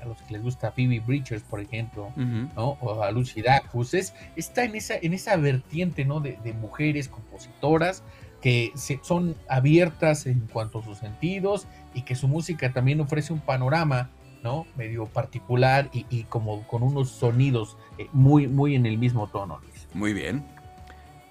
los 0.06 0.22
que 0.22 0.34
les 0.34 0.44
gusta 0.44 0.72
Phoebe 0.72 1.00
Bridgers, 1.00 1.42
por 1.42 1.60
ejemplo, 1.62 2.12
¿no? 2.16 2.78
O 2.80 3.02
a 3.02 3.10
Lucy 3.10 3.42
Dacus. 3.42 3.96
está 3.96 4.66
en 4.66 4.76
esa, 4.76 4.94
en 5.02 5.14
esa 5.14 5.36
vertiente, 5.38 6.06
¿no? 6.06 6.20
De, 6.20 6.38
mujeres 6.54 7.08
compositoras 7.08 8.04
que 8.40 8.72
son 9.02 9.36
abiertas 9.50 10.28
en 10.28 10.42
cuanto 10.42 10.82
a 10.82 10.84
sus 10.84 11.00
sentidos 11.00 11.66
y 11.96 12.04
que 12.04 12.14
su 12.14 12.28
música 12.28 12.72
también 12.72 13.02
ofrece 13.02 13.34
un 13.34 13.40
panorama 13.40 14.12
¿no? 14.44 14.68
Medio 14.78 15.08
particular 15.08 15.90
y, 15.92 16.26
como 16.26 16.68
con 16.68 16.84
unos 16.84 17.10
sonidos 17.10 17.78
eh, 17.98 18.08
muy, 18.14 18.48
muy 18.48 18.76
en 18.76 18.86
el 18.86 19.00
mismo 19.00 19.26
tono, 19.26 19.58
Luis. 19.58 19.88
Muy 19.96 20.14
bien. 20.14 20.46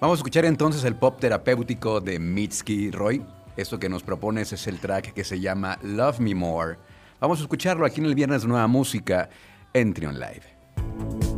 Vamos 0.01 0.17
a 0.17 0.19
escuchar 0.19 0.43
entonces 0.43 0.83
el 0.83 0.95
pop 0.95 1.17
terapéutico 1.19 2.01
de 2.01 2.19
Mitski 2.19 2.91
Roy. 2.91 3.25
Esto 3.55 3.79
que 3.79 3.87
nos 3.87 4.03
propones 4.03 4.51
es 4.51 4.67
el 4.67 4.79
track 4.79 5.13
que 5.13 5.23
se 5.23 5.39
llama 5.39 5.79
Love 5.83 6.19
Me 6.19 6.35
More. 6.35 6.77
Vamos 7.21 7.39
a 7.39 7.43
escucharlo 7.43 7.85
aquí 7.85 8.01
en 8.01 8.07
el 8.07 8.15
Viernes 8.15 8.45
Nueva 8.45 8.67
Música 8.67 9.29
en 9.73 9.93
Trion 9.93 10.19
Live. 10.19 11.34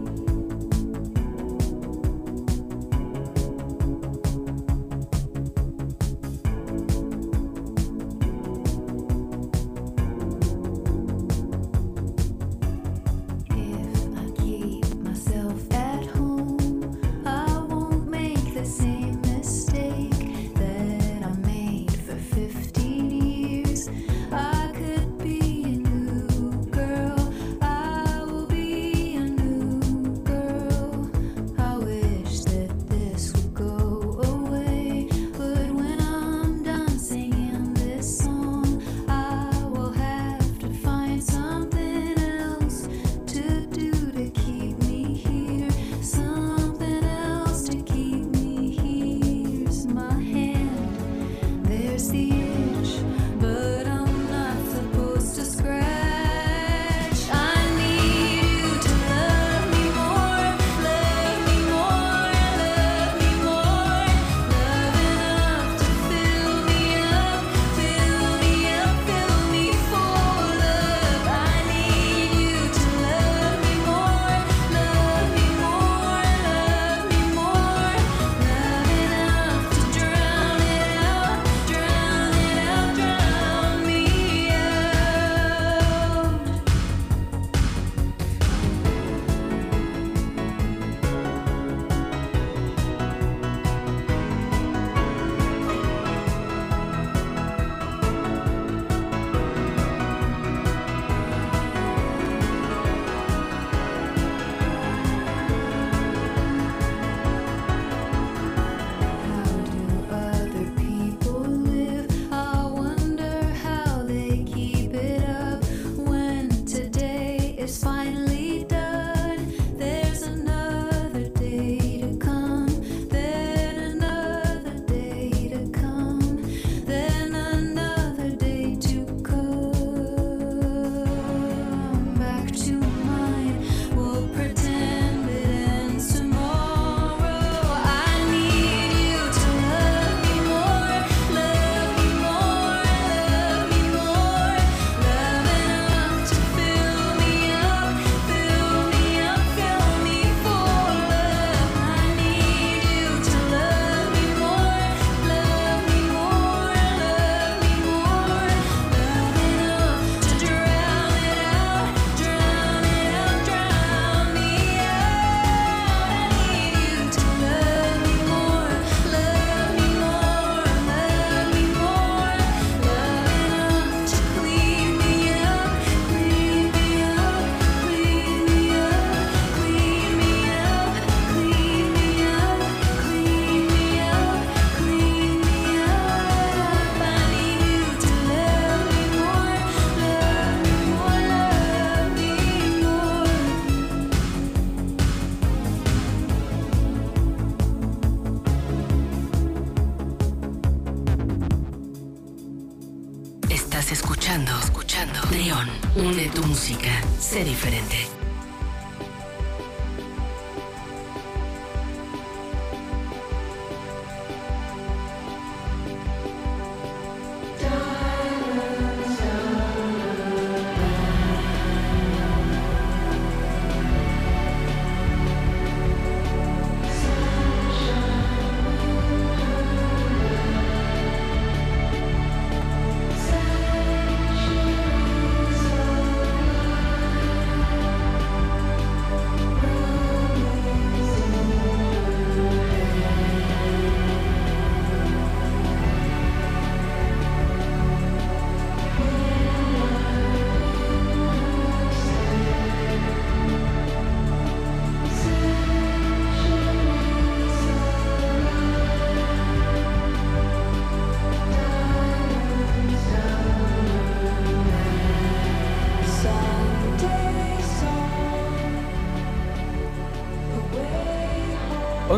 Diferente. 207.44 208.07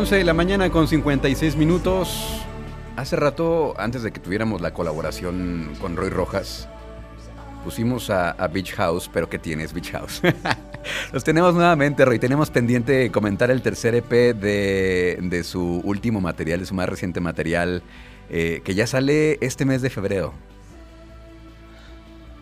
11 0.00 0.16
de 0.16 0.24
la 0.24 0.32
mañana 0.32 0.70
con 0.70 0.88
56 0.88 1.56
minutos. 1.56 2.42
Hace 2.96 3.16
rato, 3.16 3.74
antes 3.78 4.02
de 4.02 4.10
que 4.12 4.18
tuviéramos 4.18 4.62
la 4.62 4.72
colaboración 4.72 5.72
con 5.78 5.94
Roy 5.94 6.08
Rojas, 6.08 6.70
pusimos 7.64 8.08
a, 8.08 8.32
Beach 8.48 8.72
House, 8.76 9.10
pero 9.12 9.28
¿qué 9.28 9.38
tienes 9.38 9.74
Beach 9.74 9.92
House? 9.92 10.22
Los 11.12 11.22
tenemos 11.22 11.54
nuevamente, 11.54 12.06
Roy. 12.06 12.18
Tenemos 12.18 12.48
pendiente 12.48 13.10
comentar 13.10 13.50
el 13.50 13.60
tercer 13.60 13.94
EP 13.94 14.10
de, 14.34 15.42
su 15.44 15.82
último 15.84 16.22
material, 16.22 16.60
de 16.60 16.66
su 16.66 16.74
más 16.74 16.88
reciente 16.88 17.20
material, 17.20 17.82
eh, 18.30 18.62
que 18.64 18.74
ya 18.74 18.86
sale 18.86 19.36
este 19.42 19.66
mes 19.66 19.82
de 19.82 19.90
febrero. 19.90 20.32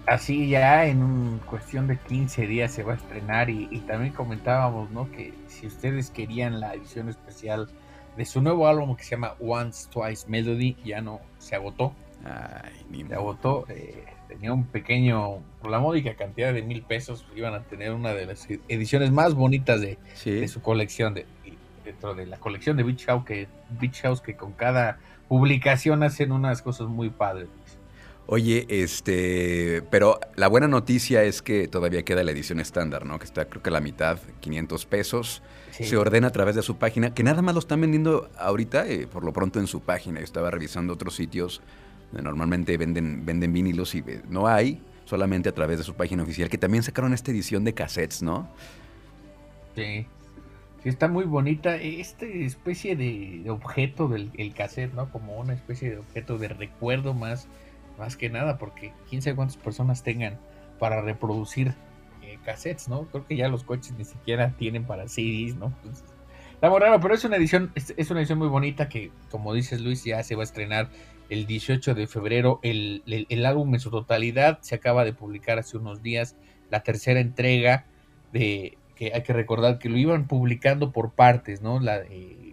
Así 0.09 0.49
ya 0.49 0.87
en 0.87 1.39
cuestión 1.47 1.87
de 1.87 1.99
15 1.99 2.47
días 2.47 2.73
se 2.73 2.83
va 2.83 2.95
a 2.95 2.97
estrenar 2.97 3.51
y, 3.51 3.69
y 3.71 3.81
también 3.81 4.15
comentábamos, 4.15 4.91
¿no? 4.91 5.11
Que 5.11 5.35
si 5.49 5.67
ustedes 5.67 6.11
querían 6.11 6.61
la 6.61 6.75
edición 6.75 7.09
especial 7.09 7.69
de 8.17 8.25
su 8.25 8.41
nuevo 8.41 8.67
álbum 8.67 8.97
que 8.97 9.05
se 9.05 9.11
llama 9.11 9.35
Once 9.39 9.89
Twice 9.91 10.27
Melody, 10.29 10.77
ya 10.85 11.01
no 11.01 11.21
se 11.39 11.55
agotó. 11.55 11.93
Ay, 12.25 13.05
se 13.07 13.15
agotó. 13.15 13.65
Eh, 13.69 14.05
tenía 14.27 14.53
un 14.53 14.65
pequeño, 14.65 15.39
por 15.61 15.71
la 15.71 15.79
módica 15.79 16.15
cantidad 16.15 16.53
de 16.53 16.63
mil 16.63 16.83
pesos, 16.83 17.27
iban 17.37 17.55
a 17.55 17.63
tener 17.63 17.93
una 17.93 18.13
de 18.15 18.27
las 18.27 18.49
ediciones 18.69 19.13
más 19.13 19.35
bonitas 19.35 19.81
de, 19.81 19.99
su 20.49 20.61
colección, 20.61 21.15
de, 21.15 21.27
dentro 21.85 22.15
de 22.15 22.27
la 22.27 22.39
colección 22.39 22.77
de 22.77 22.83
Beach 22.83 23.07
House, 23.07 23.25
que, 23.25 23.47
Beach 23.81 24.03
House, 24.03 24.21
que 24.21 24.35
con 24.35 24.53
cada 24.53 24.99
publicación 25.29 26.03
hacen 26.03 26.33
unas 26.33 26.61
cosas 26.61 26.89
muy 26.89 27.11
padres. 27.11 27.49
Oye, 28.31 28.67
este, 28.69 29.81
pero 29.91 30.21
la 30.37 30.49
buena 30.49 30.69
noticia 30.69 31.23
es 31.23 31.41
que 31.41 31.67
todavía 31.67 32.03
queda 32.03 32.23
la 32.23 32.33
edición 32.33 32.61
estándar, 32.61 33.07
¿no? 33.07 33.19
Que 33.19 33.25
está 33.25 33.47
creo 33.47 33.63
que 33.63 33.71
a 33.71 33.73
la 33.73 33.81
mitad, 33.81 34.19
500 34.41 34.85
pesos. 34.85 35.43
Se 35.71 35.97
ordena 35.97 36.27
a 36.27 36.31
través 36.31 36.55
de 36.55 36.61
su 36.61 36.77
página, 36.77 37.15
que 37.15 37.23
nada 37.23 37.41
más 37.41 37.55
lo 37.55 37.61
están 37.61 37.81
vendiendo 37.81 38.29
ahorita, 38.37 38.87
eh, 38.87 39.07
por 39.07 39.25
lo 39.25 39.33
pronto 39.33 39.61
en 39.61 39.67
su 39.67 39.81
página. 39.81 40.19
Yo 40.19 40.25
estaba 40.25 40.51
revisando 40.51 40.93
otros 40.93 41.15
sitios 41.15 41.63
donde 42.13 42.23
normalmente 42.23 42.77
venden, 42.77 43.25
venden 43.25 43.51
vinilos 43.51 43.95
y 43.95 44.01
eh, 44.01 44.21
no 44.29 44.47
hay, 44.47 44.83
solamente 45.07 45.49
a 45.49 45.53
través 45.53 45.79
de 45.79 45.85
su 45.85 45.95
página 45.95 46.23
oficial, 46.23 46.51
que 46.51 46.59
también 46.59 46.83
sacaron 46.83 47.15
esta 47.15 47.31
edición 47.31 47.65
de 47.65 47.73
cassettes, 47.73 48.23
¿no? 48.23 48.51
Sí. 49.75 50.07
Sí, 50.83 50.91
está 50.91 51.09
muy 51.09 51.25
bonita. 51.25 51.77
Esta 51.77 52.27
especie 52.27 52.95
de, 52.95 53.49
objeto 53.49 54.07
del 54.07 54.53
cassette, 54.55 54.93
¿no? 54.93 55.11
Como 55.11 55.39
una 55.39 55.55
especie 55.55 55.89
de 55.89 55.97
objeto 55.97 56.37
de 56.37 56.49
recuerdo 56.49 57.15
más 57.15 57.49
más 57.99 58.17
que 58.17 58.31
nada, 58.31 58.59
porque 58.59 58.93
quién 59.09 59.23
sabe 59.23 59.37
cuántas 59.37 59.57
personas 59.57 60.03
tengan 60.03 60.39
para 60.79 61.01
reproducir 61.01 61.75
eh, 62.23 62.39
cassettes, 62.45 62.89
¿no? 62.89 63.07
Creo 63.07 63.27
que 63.27 63.37
ya 63.37 63.49
los 63.49 63.65
coches 63.65 63.93
ni 63.97 64.05
siquiera 64.05 64.55
tienen 64.57 64.85
para 64.85 65.09
CDs, 65.09 65.57
¿no? 65.57 65.73
está 66.55 66.71
muy 66.71 66.81
raro, 66.81 67.01
pero 67.01 67.15
es 67.15 67.25
una 67.25 67.37
edición, 67.37 67.71
es, 67.75 68.11
una 68.11 68.21
edición 68.21 68.39
muy 68.39 68.49
bonita 68.49 68.89
que, 68.89 69.13
como 69.31 69.55
dices 69.55 69.81
Luis, 69.81 70.03
ya 70.05 70.23
se 70.25 70.35
va 70.35 70.43
a 70.43 70.45
estrenar 70.45 70.91
el 71.31 71.47
18 71.47 71.95
de 71.95 72.07
febrero. 72.09 72.59
El, 72.65 73.03
el, 73.07 73.47
álbum 73.47 73.73
en 73.75 73.81
su 73.81 73.91
totalidad 73.91 74.59
se 74.61 74.75
acaba 74.75 75.05
de 75.05 75.13
publicar 75.13 75.61
hace 75.61 75.77
unos 75.77 76.03
días, 76.03 76.37
la 76.71 76.83
tercera 76.83 77.21
entrega 77.21 77.87
de 78.33 78.77
que 78.97 79.13
hay 79.15 79.23
que 79.23 79.33
recordar 79.33 79.79
que 79.79 79.89
lo 79.89 79.97
iban 79.97 80.27
publicando 80.27 80.91
por 80.91 81.13
partes, 81.13 81.63
¿no? 81.63 81.79
La, 81.79 82.03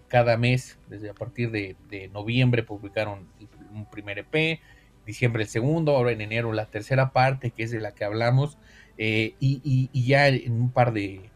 cada 0.08 0.38
mes, 0.38 0.78
desde 0.88 1.10
a 1.10 1.16
partir 1.16 1.50
de, 1.50 1.76
de 1.90 2.08
noviembre 2.10 2.62
publicaron 2.62 3.28
un 3.74 3.90
primer 3.90 4.20
EP, 4.20 4.60
diciembre 5.06 5.44
el 5.44 5.50
segundo, 5.50 5.96
ahora 5.96 6.12
en 6.12 6.22
enero 6.22 6.52
la 6.54 6.66
tercera 6.66 7.12
parte, 7.12 7.52
que 7.52 7.64
es 7.64 7.72
de 7.72 7.80
la 7.80 7.94
que 7.94 8.06
hablamos, 8.06 8.58
eh, 8.98 9.36
y, 9.40 9.90
ya 9.94 10.28
en 10.28 10.54
un 10.54 10.72
par 10.72 10.94
de, 10.94 11.30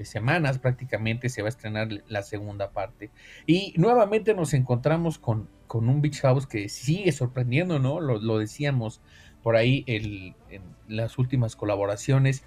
semanas 0.00 0.58
prácticamente 0.58 1.28
se 1.28 1.40
va 1.40 1.48
a 1.48 1.50
estrenar 1.50 1.88
la 2.08 2.22
segunda 2.22 2.72
parte. 2.72 3.10
Y 3.46 3.72
nuevamente 3.76 4.34
nos 4.34 4.52
encontramos 4.52 5.18
con, 5.18 5.48
con 5.66 5.88
un 5.88 6.02
Beach 6.02 6.20
House 6.20 6.46
que 6.46 6.68
sigue 6.68 7.12
sorprendiendo, 7.12 7.78
¿no? 7.78 8.00
Lo, 8.00 8.38
decíamos 8.38 9.00
por 9.42 9.56
ahí 9.56 9.84
en 9.86 10.34
las 10.88 11.16
últimas 11.16 11.56
colaboraciones, 11.56 12.44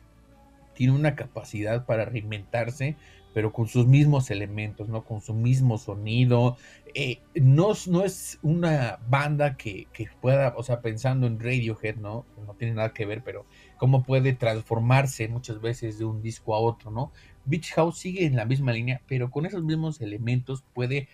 tiene 0.73 0.93
una 0.93 1.15
capacidad 1.15 1.86
para 1.86 2.06
reinventarse, 2.06 2.97
pero 3.38 3.54
con 3.54 3.67
sus 3.67 3.86
mismos 3.86 4.32
elementos, 4.32 4.89
¿no? 4.89 5.04
Con 5.04 5.21
su 5.21 5.36
mismo 5.36 5.78
sonido. 5.78 6.58
Eh, 6.95 7.19
no, 7.36 7.73
no 7.86 8.04
es 8.04 8.39
una 8.41 8.97
banda 9.08 9.58
que, 9.58 9.86
pueda, 10.19 10.56
o 10.58 10.63
sea, 10.63 10.82
pensando 10.82 11.28
en 11.28 11.39
Radiohead, 11.39 11.97
¿no? 11.97 12.26
No 12.47 12.56
tiene 12.56 12.73
nada 12.73 12.95
que 12.95 13.06
ver, 13.06 13.21
pero 13.23 13.45
cómo 13.78 14.02
puede 14.02 14.34
transformarse 14.34 15.28
muchas 15.28 15.62
veces 15.62 16.00
de 16.00 16.06
un 16.06 16.23
disco 16.23 16.56
a 16.56 16.60
otro, 16.60 16.89
¿no? 16.89 17.12
Beach 17.45 17.73
House 17.76 18.00
sigue 18.00 18.26
en 18.26 18.36
la 18.36 18.45
misma 18.45 18.71
línea, 18.71 19.04
pero 19.08 19.30
con 19.30 19.45
esos 19.45 19.63
mismos 19.63 20.02
elementos 20.02 20.63
puede 20.73 21.08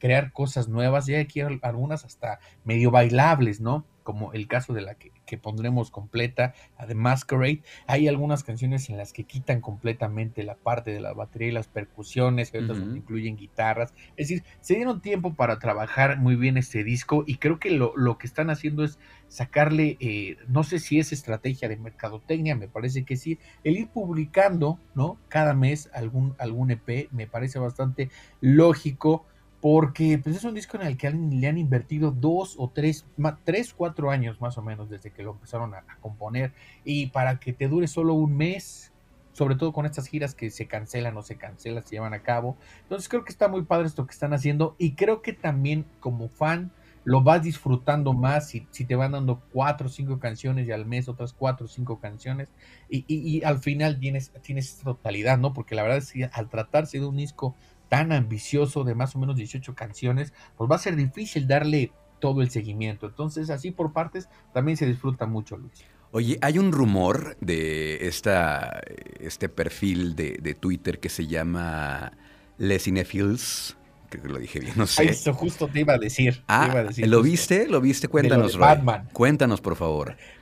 crear 0.00 0.32
cosas 0.32 0.66
nuevas, 0.66 1.08
y 1.08 1.14
aquí 1.14 1.40
algunas 1.40 2.04
hasta 2.04 2.40
medio 2.64 2.90
bailables, 2.90 3.60
¿no? 3.60 3.84
Como 4.10 4.32
el 4.32 4.48
caso 4.48 4.72
de 4.72 4.80
la 4.80 4.96
que, 4.96 5.38
pondremos 5.38 5.92
completa, 5.92 6.54
la 6.76 6.86
de 6.86 6.96
Masquerade. 6.96 7.62
Hay 7.86 8.08
algunas 8.08 8.42
canciones 8.42 8.90
en 8.90 8.96
las 8.96 9.12
que 9.12 9.22
quitan 9.22 9.60
completamente 9.60 10.42
la 10.42 10.56
parte 10.56 10.90
de 10.90 10.98
la 10.98 11.12
batería 11.12 11.46
y 11.46 11.52
las 11.52 11.68
percusiones, 11.68 12.48
otras 12.48 12.66
donde 12.66 12.98
incluyen 12.98 13.36
guitarras. 13.36 13.94
Es 14.16 14.26
decir, 14.26 14.42
se 14.60 14.74
dieron 14.74 15.00
tiempo 15.00 15.34
para 15.34 15.60
trabajar 15.60 16.18
muy 16.18 16.34
bien 16.34 16.56
este 16.56 16.82
disco 16.82 17.22
y 17.24 17.36
creo 17.36 17.60
que 17.60 17.70
lo, 17.70 18.18
que 18.18 18.26
están 18.26 18.50
haciendo 18.50 18.82
es 18.82 18.98
sacarle, 19.28 19.96
eh, 20.00 20.36
no 20.48 20.64
sé 20.64 20.80
si 20.80 20.98
es 20.98 21.12
estrategia 21.12 21.68
de 21.68 21.76
mercadotecnia, 21.76 22.56
me 22.56 22.66
parece 22.66 23.04
que 23.04 23.14
sí, 23.14 23.38
el 23.62 23.76
ir 23.76 23.86
publicando, 23.86 24.80
¿no? 24.96 25.16
Cada 25.28 25.54
mes 25.54 25.88
algún, 25.94 26.34
algún 26.38 26.72
EP, 26.72 27.08
me 27.12 27.28
parece 27.28 27.60
bastante 27.60 28.10
lógico 28.40 29.26
porque 29.60 30.18
pues, 30.22 30.36
es 30.36 30.44
un 30.44 30.54
disco 30.54 30.76
en 30.78 30.86
el 30.86 30.96
que 30.96 31.10
le 31.10 31.46
han 31.46 31.58
invertido 31.58 32.10
dos 32.10 32.54
o 32.58 32.70
tres, 32.70 33.04
tres, 33.44 33.74
cuatro 33.74 34.10
años 34.10 34.40
más 34.40 34.56
o 34.56 34.62
menos 34.62 34.88
desde 34.88 35.10
que 35.10 35.22
lo 35.22 35.32
empezaron 35.32 35.74
a, 35.74 35.84
componer 36.00 36.52
y 36.84 37.08
para 37.08 37.38
que 37.38 37.52
te 37.52 37.68
dure 37.68 37.86
solo 37.86 38.14
un 38.14 38.36
mes, 38.36 38.92
sobre 39.32 39.56
todo 39.56 39.72
con 39.72 39.84
estas 39.84 40.06
giras 40.06 40.34
que 40.34 40.50
se 40.50 40.66
cancelan 40.66 41.16
o 41.16 41.22
se 41.22 41.36
cancelan, 41.36 41.84
se 41.84 41.90
llevan 41.90 42.14
a 42.14 42.22
cabo. 42.22 42.56
Entonces 42.82 43.08
creo 43.08 43.24
que 43.24 43.32
está 43.32 43.48
muy 43.48 43.62
padre 43.62 43.86
esto 43.86 44.06
que 44.06 44.12
están 44.12 44.32
haciendo 44.32 44.76
y 44.78 44.92
creo 44.94 45.20
que 45.20 45.34
también 45.34 45.84
como 46.00 46.28
fan 46.28 46.72
lo 47.04 47.22
vas 47.22 47.42
disfrutando 47.42 48.12
más 48.12 48.48
si, 48.48 48.66
si 48.70 48.84
te 48.84 48.94
van 48.94 49.12
dando 49.12 49.40
cuatro 49.52 49.86
o 49.86 49.90
cinco 49.90 50.18
canciones 50.18 50.68
y 50.68 50.72
al 50.72 50.84
mes 50.84 51.08
otras 51.08 51.32
cuatro 51.32 51.64
o 51.64 51.68
cinco 51.68 51.98
canciones 51.98 52.48
y, 52.90 53.04
y, 53.08 53.42
al 53.42 53.58
final 53.58 53.98
tienes, 53.98 54.32
tienes 54.42 54.76
totalidad, 54.78 55.38
¿no? 55.38 55.54
Porque 55.54 55.74
la 55.74 55.82
verdad 55.82 55.98
es 55.98 56.12
que 56.12 56.28
al 56.32 56.48
tratarse 56.48 56.98
de 56.98 57.06
un 57.06 57.16
disco 57.16 57.54
tan 57.90 58.12
ambicioso 58.12 58.84
de 58.84 58.94
más 58.94 59.14
o 59.14 59.18
menos 59.18 59.36
18 59.36 59.74
canciones, 59.74 60.32
pues 60.56 60.70
va 60.70 60.76
a 60.76 60.78
ser 60.78 60.96
difícil 60.96 61.46
darle 61.46 61.92
todo 62.20 62.40
el 62.40 62.50
seguimiento. 62.50 63.06
Entonces, 63.06 63.50
así 63.50 63.72
por 63.72 63.92
partes, 63.92 64.28
también 64.54 64.78
se 64.78 64.86
disfruta 64.86 65.26
mucho, 65.26 65.58
Luis. 65.58 65.84
Oye, 66.12 66.38
hay 66.40 66.58
un 66.58 66.72
rumor 66.72 67.36
de 67.40 68.06
esta, 68.08 68.80
este 69.18 69.48
perfil 69.48 70.16
de, 70.16 70.56
Twitter 70.58 71.00
que 71.00 71.08
se 71.08 71.26
llama 71.26 72.12
Les 72.58 72.84
Cinephiles. 72.84 73.76
Creo 74.08 74.22
que 74.22 74.28
lo 74.28 74.38
dije 74.38 74.60
bien, 74.60 74.74
no 74.76 74.86
sé. 74.86 75.04
Eso 75.04 75.34
justo 75.34 75.68
te 75.68 75.80
iba 75.80 75.94
a 75.94 75.98
decir. 75.98 76.42
Ah, 76.48 76.84
¿lo 76.96 77.22
viste? 77.22 77.68
¿Lo 77.68 77.80
viste? 77.80 78.08
Cuéntanos, 78.08 78.54
Roy. 78.54 78.60
Batman. 78.60 79.08
Cuéntanos, 79.12 79.60
por 79.60 79.76
favor. 79.76 80.16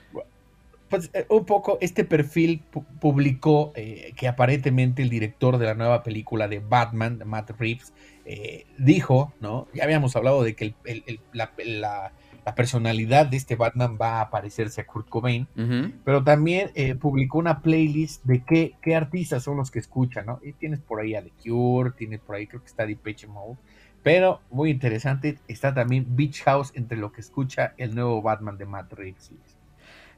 pues 0.89 1.11
eh, 1.13 1.27
un 1.29 1.45
poco 1.45 1.79
este 1.81 2.05
perfil 2.05 2.63
pu- 2.73 2.85
publicó 3.01 3.73
eh, 3.77 4.13
que 4.17 4.29
aparentemente 4.29 5.03
el 5.03 5.11
director 5.11 5.59
de 5.59 5.67
la 5.67 5.75
nueva 5.75 6.03
película 6.03 6.49
de 6.49 6.61
Batman, 6.61 7.21
Matt 7.27 7.51
Reeves, 7.59 7.93
eh, 8.25 8.67
dijo, 8.79 9.33
¿no? 9.41 9.69
Ya 9.75 9.85
habíamos 9.85 10.15
hablado 10.17 10.43
de 10.43 10.55
que 10.55 10.65
el- 10.67 10.75
el- 10.85 11.05
el- 11.07 11.21
la, 11.33 11.53
la- 11.65 12.13
la 12.47 12.55
personalidad 12.55 13.27
de 13.27 13.37
este 13.37 13.57
Batman 13.57 13.99
va 14.01 14.23
a 14.23 14.31
parecerse 14.31 14.81
a 14.81 14.87
Kurt 14.87 15.09
Cobain, 15.11 15.47
pero 16.05 16.25
también 16.25 16.71
eh, 16.75 16.95
publicó 16.95 17.37
una 17.39 17.61
playlist 17.61 18.25
de 18.25 18.43
qué, 18.43 18.75
qué 18.81 18.95
artistas 18.97 19.43
son 19.43 19.59
los 19.59 19.71
que 19.71 19.79
escuchan, 19.81 20.25
¿no? 20.25 20.41
Y 20.43 20.53
tienes 20.55 20.81
por 20.81 21.01
ahí 21.01 21.15
a 21.15 21.23
The 21.23 21.33
Cure, 21.43 21.91
tienes 21.91 22.21
por 22.21 22.37
ahí 22.37 22.47
creo 22.47 22.63
que 22.63 22.69
está 22.69 22.87
Depeche 22.87 23.27
Mode, 23.27 23.59
pero 24.03 24.41
muy 24.51 24.71
interesante, 24.71 25.39
está 25.47 25.75
también 25.75 26.07
Beach 26.17 26.43
House 26.45 26.73
entre 26.75 26.97
lo 26.97 27.13
que 27.13 27.21
escucha 27.21 27.75
el 27.77 27.95
nuevo 27.95 28.23
Batman 28.23 28.57
de 28.57 28.65
Matt 28.65 28.95
Reeves. 28.95 29.31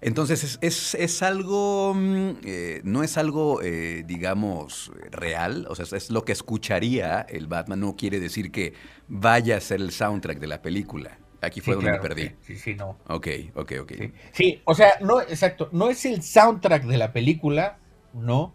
Entonces 0.02 0.44
es, 0.44 0.58
es- 0.62 0.94
es 0.94 1.22
algo, 1.22 1.92
mm, 1.94 2.30
eh, 2.44 2.80
no 2.84 3.02
es 3.02 3.18
algo, 3.18 3.60
eh, 3.62 4.02
digamos, 4.06 4.90
real, 5.10 5.66
o 5.68 5.74
sea, 5.74 5.84
es- 5.96 6.10
lo 6.10 6.24
que 6.24 6.32
escucharía 6.32 7.20
el 7.28 7.46
Batman, 7.46 7.80
no 7.80 7.96
quiere 7.96 8.18
decir 8.20 8.50
que 8.50 8.72
vaya 9.08 9.56
a 9.56 9.60
ser 9.60 9.80
el 9.80 9.90
soundtrack 9.90 10.38
de 10.38 10.46
la 10.46 10.62
película. 10.62 11.18
Aquí 11.42 11.60
fue 11.60 11.74
Sí, 11.74 11.76
donde 11.76 11.90
claro, 11.90 12.02
me 12.02 12.08
perdí. 12.08 12.28
Sí, 12.46 12.54
sí, 12.54 12.56
sí, 12.56 12.74
no. 12.74 12.96
Ok, 13.08 13.28
ok, 13.54 13.72
ok. 13.82 13.92
Sí. 13.98 14.12
Sí, 14.32 14.62
o 14.64 14.74
sea, 14.74 14.92
no, 15.00 15.20
exacto, 15.20 15.68
no 15.72 15.90
es 15.90 16.04
el 16.06 16.22
soundtrack 16.22 16.84
de 16.84 16.98
la 16.98 17.12
película, 17.12 17.78
no, 18.14 18.54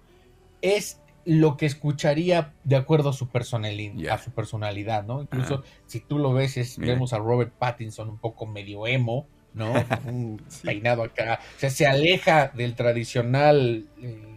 es 0.62 1.00
lo 1.26 1.58
que 1.58 1.66
escucharía 1.66 2.54
de 2.64 2.76
acuerdo 2.76 3.10
a 3.10 3.14
su 3.14 3.30
personalidad, 3.30 4.14
a 4.14 4.18
su 4.20 4.32
personalidad, 4.32 5.04
¿no? 5.06 5.22
Incluso 5.22 5.56
Ajá. 5.56 5.64
si 5.88 6.00
tú 6.00 6.20
lo 6.20 6.34
ves, 6.34 6.58
es- 6.58 6.78
vemos 6.78 7.14
a 7.14 7.18
Robert 7.20 7.54
Pattinson 7.58 8.10
un 8.10 8.20
poco 8.20 8.46
medio 8.46 8.86
emo, 8.86 9.28
¿no? 9.56 9.74
Un 10.06 10.40
Sí. 10.48 10.68
peinado 10.68 11.02
acá, 11.04 11.40
o 11.56 11.60
sea, 11.60 11.70
se 11.72 11.88
aleja 11.88 12.50
del 12.54 12.76
tradicional 12.76 13.88
eh, 14.02 14.36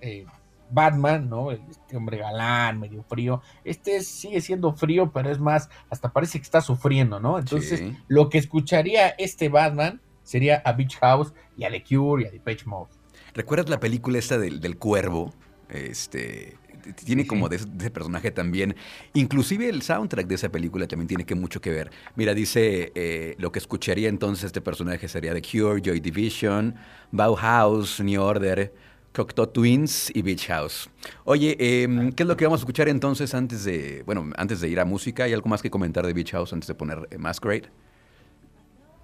eh, 0.00 0.26
Batman, 0.70 1.28
¿no? 1.28 1.52
Este 1.52 1.96
hombre 1.96 2.18
galán, 2.18 2.80
medio 2.80 3.02
frío. 3.04 3.40
Este 3.64 3.96
es- 3.96 4.06
sigue 4.08 4.40
siendo 4.40 4.72
frío, 4.74 5.10
pero 5.12 5.30
es 5.30 5.38
más, 5.38 5.68
hasta 5.90 6.12
parece 6.12 6.38
que 6.38 6.42
está 6.44 6.60
sufriendo, 6.60 7.18
¿no? 7.20 7.38
Entonces, 7.38 7.78
Sí. 7.80 7.96
lo 8.08 8.28
que 8.28 8.38
escucharía 8.38 9.08
este 9.10 9.48
Batman 9.48 10.00
sería 10.22 10.56
a 10.64 10.72
Beach 10.72 10.96
House 10.98 11.32
y 11.56 11.64
a 11.64 11.70
The 11.70 11.82
Cure 11.84 12.24
y 12.24 12.26
a 12.26 12.30
Depeche 12.30 12.66
Mode. 12.66 12.90
¿Recuerdas 13.34 13.68
la 13.68 13.78
película 13.80 14.18
esta 14.18 14.38
del, 14.38 14.60
del 14.60 14.76
cuervo? 14.76 15.32
Este, 15.68 16.56
tiene 16.94 17.26
como 17.26 17.48
de, 17.48 17.56
ese- 17.56 17.66
de 17.66 17.78
ese 17.78 17.90
personaje 17.90 18.30
también. 18.30 18.76
Inclusive 19.14 19.68
el 19.68 19.82
soundtrack 19.82 20.26
de 20.26 20.34
esa 20.36 20.50
película 20.50 20.86
también 20.86 21.08
tiene 21.08 21.24
que 21.24 21.34
mucho 21.34 21.60
que 21.60 21.70
ver. 21.70 21.90
Mira, 22.16 22.34
dice, 22.34 22.92
eh, 22.94 23.34
lo 23.38 23.52
que 23.52 23.58
escucharía 23.58 24.08
entonces 24.08 24.44
este 24.44 24.60
personaje 24.60 25.08
sería 25.08 25.34
The 25.34 25.42
Cure, 25.42 25.80
Joy 25.82 26.00
Division, 26.00 26.74
Bauhaus, 27.12 28.00
New 28.00 28.20
Order, 28.22 28.72
Cocteau 29.12 29.46
Twins 29.46 30.10
y 30.14 30.22
Beach 30.22 30.46
House. 30.48 30.90
Oye, 31.24 31.56
em, 31.84 32.12
¿qué 32.12 32.22
es 32.22 32.28
lo 32.28 32.36
que 32.36 32.44
vamos 32.44 32.60
a 32.60 32.62
escuchar 32.62 32.88
entonces 32.88 33.34
antes 33.34 33.64
de, 33.64 34.02
bueno, 34.04 34.30
antes 34.36 34.60
de 34.60 34.68
ir 34.68 34.78
a 34.80 34.84
música? 34.84 35.24
¿Hay 35.24 35.32
algo 35.32 35.48
más 35.48 35.62
que 35.62 35.70
comentar 35.70 36.06
de 36.06 36.12
Beach 36.12 36.32
House 36.32 36.52
antes 36.52 36.66
de 36.68 36.74
poner 36.74 37.08
eh, 37.10 37.18
Masquerade? 37.18 37.70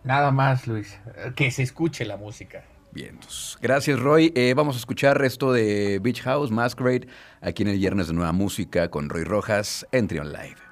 Nada 0.05 0.31
más, 0.33 0.67
Luis, 0.67 1.01
eh, 1.17 1.33
que 1.37 1.51
se 1.51 1.63
escuche 1.63 2.05
la 2.05 2.17
música. 2.17 2.72
Gracias 3.61 3.99
Roy. 3.99 4.33
Eh, 4.35 4.55
vamos 4.55 4.77
a 4.77 4.79
escuchar 4.79 5.19
resto 5.19 5.53
de 5.53 5.99
Beach 6.01 6.23
House, 6.23 6.51
Masquerade, 6.51 7.09
aquí 7.41 7.63
en 7.63 7.69
el 7.71 7.79
Viernes 7.79 8.09
de 8.09 8.15
Nueva 8.15 8.33
Música 8.33 8.91
con 8.91 9.09
Roy 9.09 9.25
Rojas 9.25 9.87
en 9.93 10.09
Trion 10.09 10.33
Live. 10.33 10.72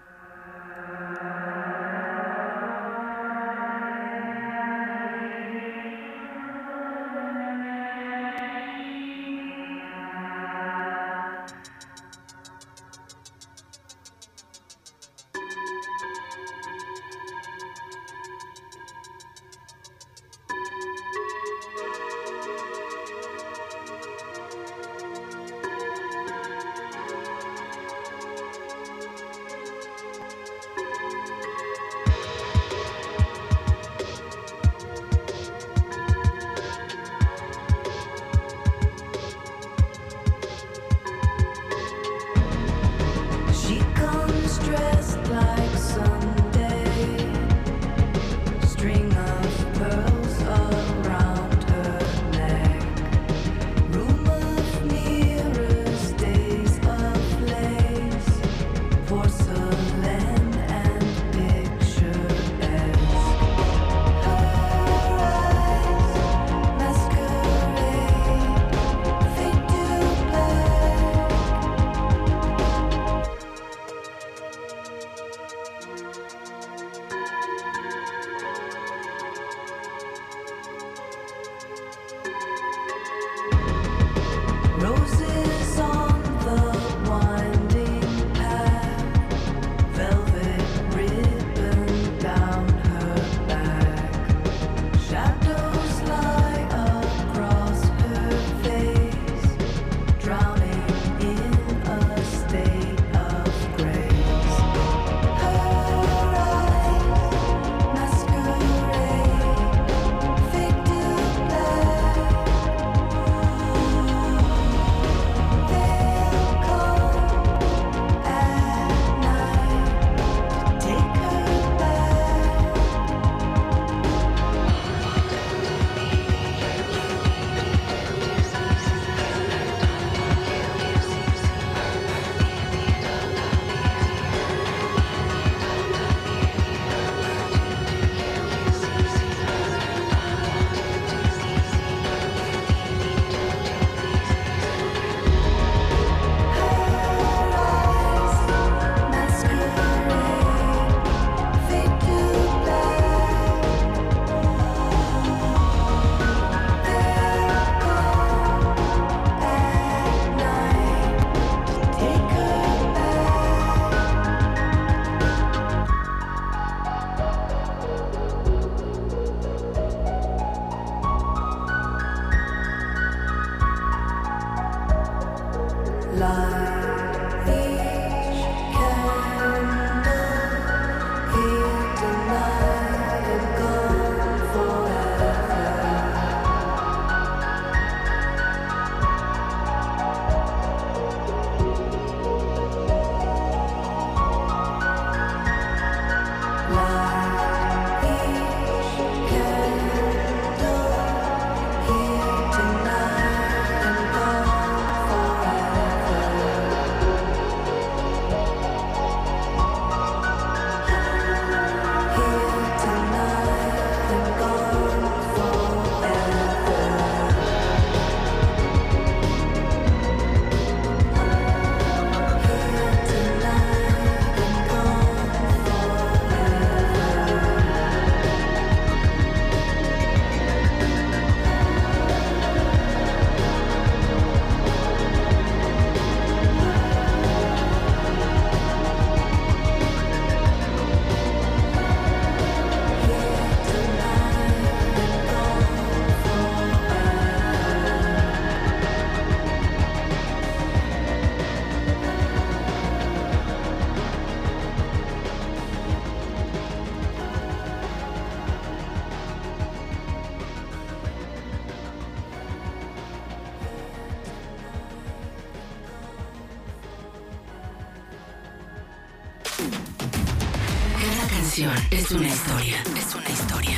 Es 271.90 272.11
una 272.11 272.27
historia. 272.27 272.83
Es 272.96 273.14
una 273.14 273.29
historia. 273.29 273.77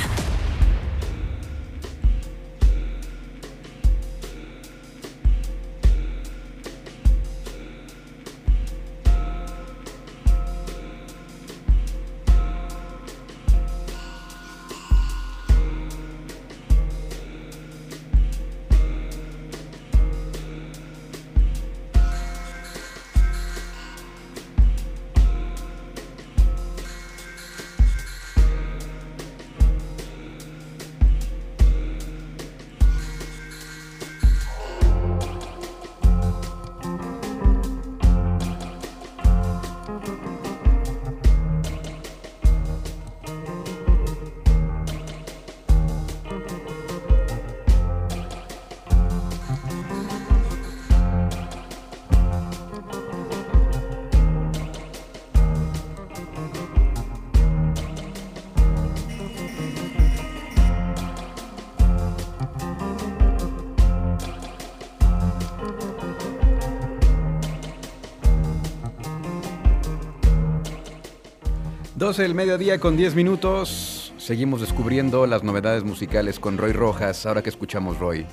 Dos 72.03 72.17
del 72.17 72.35
mediodía 72.35 72.79
con 72.79 72.97
10 72.97 73.15
minutos. 73.15 74.11
Seguimos 74.17 74.59
descubriendo 74.59 75.25
las 75.25 75.41
novedades 75.41 75.85
musicales 75.85 76.37
con 76.37 76.57
Roy 76.57 76.73
Rojas. 76.73 77.25
Ahora 77.25 77.41
que 77.41 77.49
escuchamos 77.49 77.97
Roy. 77.97 78.25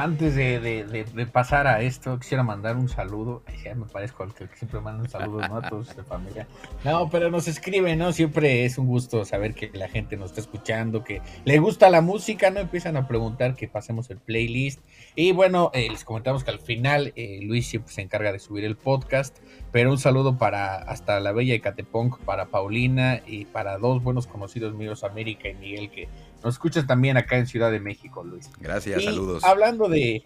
Antes 0.00 0.34
de, 0.34 1.28
pasar 1.30 1.66
a 1.66 1.82
esto, 1.82 2.18
quisiera 2.18 2.42
mandar 2.42 2.76
un 2.76 2.88
saludo. 2.88 3.42
Ya 3.62 3.74
me 3.74 3.84
parezco 3.84 4.22
al 4.22 4.32
que 4.32 4.48
siempre 4.56 4.80
manda 4.80 5.02
un 5.02 5.10
saludo 5.10 5.46
¿no? 5.46 5.56
a 5.58 5.68
todos 5.68 5.94
de 5.94 6.02
familia. 6.02 6.48
No, 6.84 7.10
pero 7.10 7.30
nos 7.30 7.46
escriben, 7.48 7.98
¿no? 7.98 8.10
Siempre 8.12 8.64
es 8.64 8.78
un 8.78 8.86
gusto 8.86 9.26
saber 9.26 9.52
que 9.52 9.70
la 9.74 9.88
gente 9.88 10.16
nos 10.16 10.30
está 10.30 10.40
escuchando, 10.40 11.04
que 11.04 11.20
le 11.44 11.58
gusta 11.58 11.90
la 11.90 12.00
música, 12.00 12.50
¿no? 12.50 12.60
Empiezan 12.60 12.96
a 12.96 13.06
preguntar 13.06 13.56
que 13.56 13.68
pasemos 13.68 14.08
el 14.08 14.16
playlist. 14.16 14.80
Y 15.16 15.32
bueno, 15.32 15.70
eh, 15.74 15.88
les 15.90 16.02
comentamos 16.02 16.44
que 16.44 16.50
al 16.50 16.60
final 16.60 17.12
eh, 17.14 17.40
Luis 17.42 17.66
siempre 17.66 17.92
se 17.92 18.00
encarga 18.00 18.32
de 18.32 18.38
subir 18.38 18.64
el 18.64 18.78
podcast. 18.78 19.36
Pero 19.70 19.90
un 19.90 19.98
saludo 19.98 20.38
para 20.38 20.76
hasta 20.76 21.20
la 21.20 21.32
bella 21.32 21.54
Ecatepunk, 21.54 22.20
para 22.20 22.46
Paulina 22.46 23.20
y 23.26 23.44
para 23.44 23.76
dos 23.76 24.02
buenos 24.02 24.26
conocidos 24.26 24.72
míos, 24.72 25.04
América 25.04 25.50
y 25.50 25.54
Miguel, 25.56 25.90
que 25.90 26.08
nos 26.42 26.54
escuchan 26.54 26.86
también 26.86 27.16
acá 27.16 27.36
en 27.38 27.46
Ciudad 27.46 27.70
de 27.70 27.80
México, 27.80 28.24
Luis. 28.24 28.50
Gracias, 28.60 29.02
Y 29.02 29.04
saludos. 29.04 29.44
Hablando 29.44 29.88
de. 29.88 30.24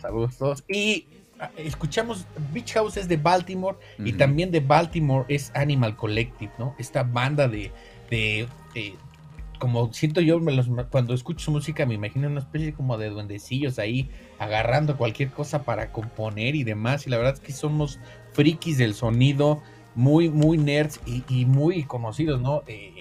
Saludos 0.00 0.36
todos. 0.36 0.64
Y 0.68 1.06
ah, 1.40 1.50
escuchamos 1.56 2.26
Beach 2.52 2.72
House 2.74 2.96
es 2.96 3.08
de 3.08 3.16
Baltimore 3.16 3.78
y 3.98 4.12
también 4.12 4.50
de 4.50 4.60
Baltimore 4.60 5.24
es 5.28 5.50
Animal 5.54 5.96
Collective, 5.96 6.52
¿no? 6.58 6.74
Esta 6.78 7.02
banda 7.02 7.48
de. 7.48 7.72
de, 8.10 8.46
de- 8.74 8.94
como 9.58 9.92
siento 9.94 10.20
yo, 10.20 10.40
me 10.40 10.52
los- 10.52 10.68
cuando 10.90 11.14
escucho 11.14 11.44
su 11.46 11.50
música, 11.52 11.86
me 11.86 11.94
imagino 11.94 12.28
una 12.28 12.40
especie 12.40 12.74
como 12.74 12.98
de 12.98 13.08
duendecillos 13.08 13.78
ahí 13.78 14.10
agarrando 14.38 14.96
cualquier 14.98 15.30
cosa 15.30 15.62
para 15.62 15.90
componer 15.90 16.54
y 16.54 16.64
demás. 16.64 17.06
Y 17.06 17.10
la 17.10 17.16
verdad 17.16 17.34
es 17.34 17.40
que 17.40 17.52
somos 17.52 17.98
frikis 18.32 18.76
del 18.76 18.92
sonido, 18.94 19.62
muy, 19.94 20.28
muy 20.28 20.58
nerds 20.58 21.00
y, 21.06 21.22
y 21.28 21.46
muy 21.46 21.84
conocidos, 21.84 22.42
¿no? 22.42 22.62
Eh, 22.66 22.92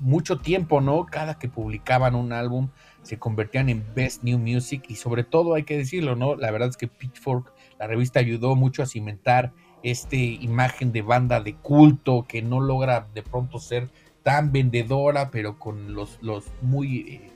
mucho 0.00 0.38
tiempo, 0.38 0.80
¿no? 0.80 1.06
Cada 1.06 1.38
que 1.38 1.48
publicaban 1.48 2.14
un 2.14 2.32
álbum 2.32 2.68
se 3.02 3.18
convertían 3.18 3.68
en 3.68 3.84
Best 3.94 4.22
New 4.22 4.38
Music 4.38 4.84
y 4.88 4.96
sobre 4.96 5.24
todo 5.24 5.54
hay 5.54 5.64
que 5.64 5.76
decirlo, 5.76 6.16
¿no? 6.16 6.36
La 6.36 6.50
verdad 6.50 6.68
es 6.68 6.76
que 6.76 6.88
Pitchfork, 6.88 7.52
la 7.78 7.86
revista 7.86 8.20
ayudó 8.20 8.54
mucho 8.54 8.82
a 8.82 8.86
cimentar 8.86 9.52
esta 9.82 10.16
imagen 10.16 10.92
de 10.92 11.02
banda 11.02 11.40
de 11.40 11.54
culto 11.54 12.26
que 12.28 12.42
no 12.42 12.60
logra 12.60 13.08
de 13.14 13.22
pronto 13.22 13.58
ser 13.58 13.88
tan 14.22 14.52
vendedora, 14.52 15.30
pero 15.30 15.58
con 15.58 15.94
los, 15.94 16.18
los 16.20 16.44
muy 16.60 16.98
eh, 16.98 17.30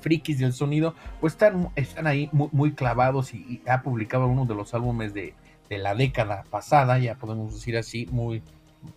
frikis 0.00 0.38
del 0.38 0.52
sonido, 0.52 0.94
pues 1.20 1.34
están, 1.34 1.70
están 1.76 2.06
ahí 2.06 2.28
muy, 2.32 2.48
muy 2.52 2.72
clavados 2.72 3.32
y, 3.34 3.62
ha 3.66 3.82
publicado 3.82 4.26
uno 4.26 4.44
de 4.46 4.54
los 4.54 4.74
álbumes 4.74 5.14
de, 5.14 5.34
de 5.68 5.78
la 5.78 5.94
década 5.94 6.44
pasada, 6.50 6.98
ya 6.98 7.14
podemos 7.14 7.54
decir 7.54 7.76
así, 7.76 8.06
muy 8.10 8.42